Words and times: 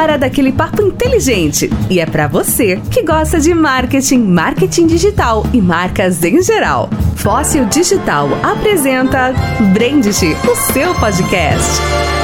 hora 0.00 0.18
daquele 0.18 0.52
papo 0.52 0.82
inteligente. 0.82 1.70
E 1.88 2.00
é 2.00 2.06
para 2.06 2.26
você 2.26 2.80
que 2.90 3.02
gosta 3.02 3.38
de 3.38 3.52
marketing, 3.52 4.18
marketing 4.18 4.86
digital 4.86 5.46
e 5.52 5.60
marcas 5.60 6.22
em 6.24 6.42
geral. 6.42 6.88
Fóssil 7.16 7.66
Digital 7.66 8.28
apresenta 8.42 9.32
Brandit, 9.74 10.26
o 10.50 10.72
seu 10.72 10.94
podcast. 10.94 12.19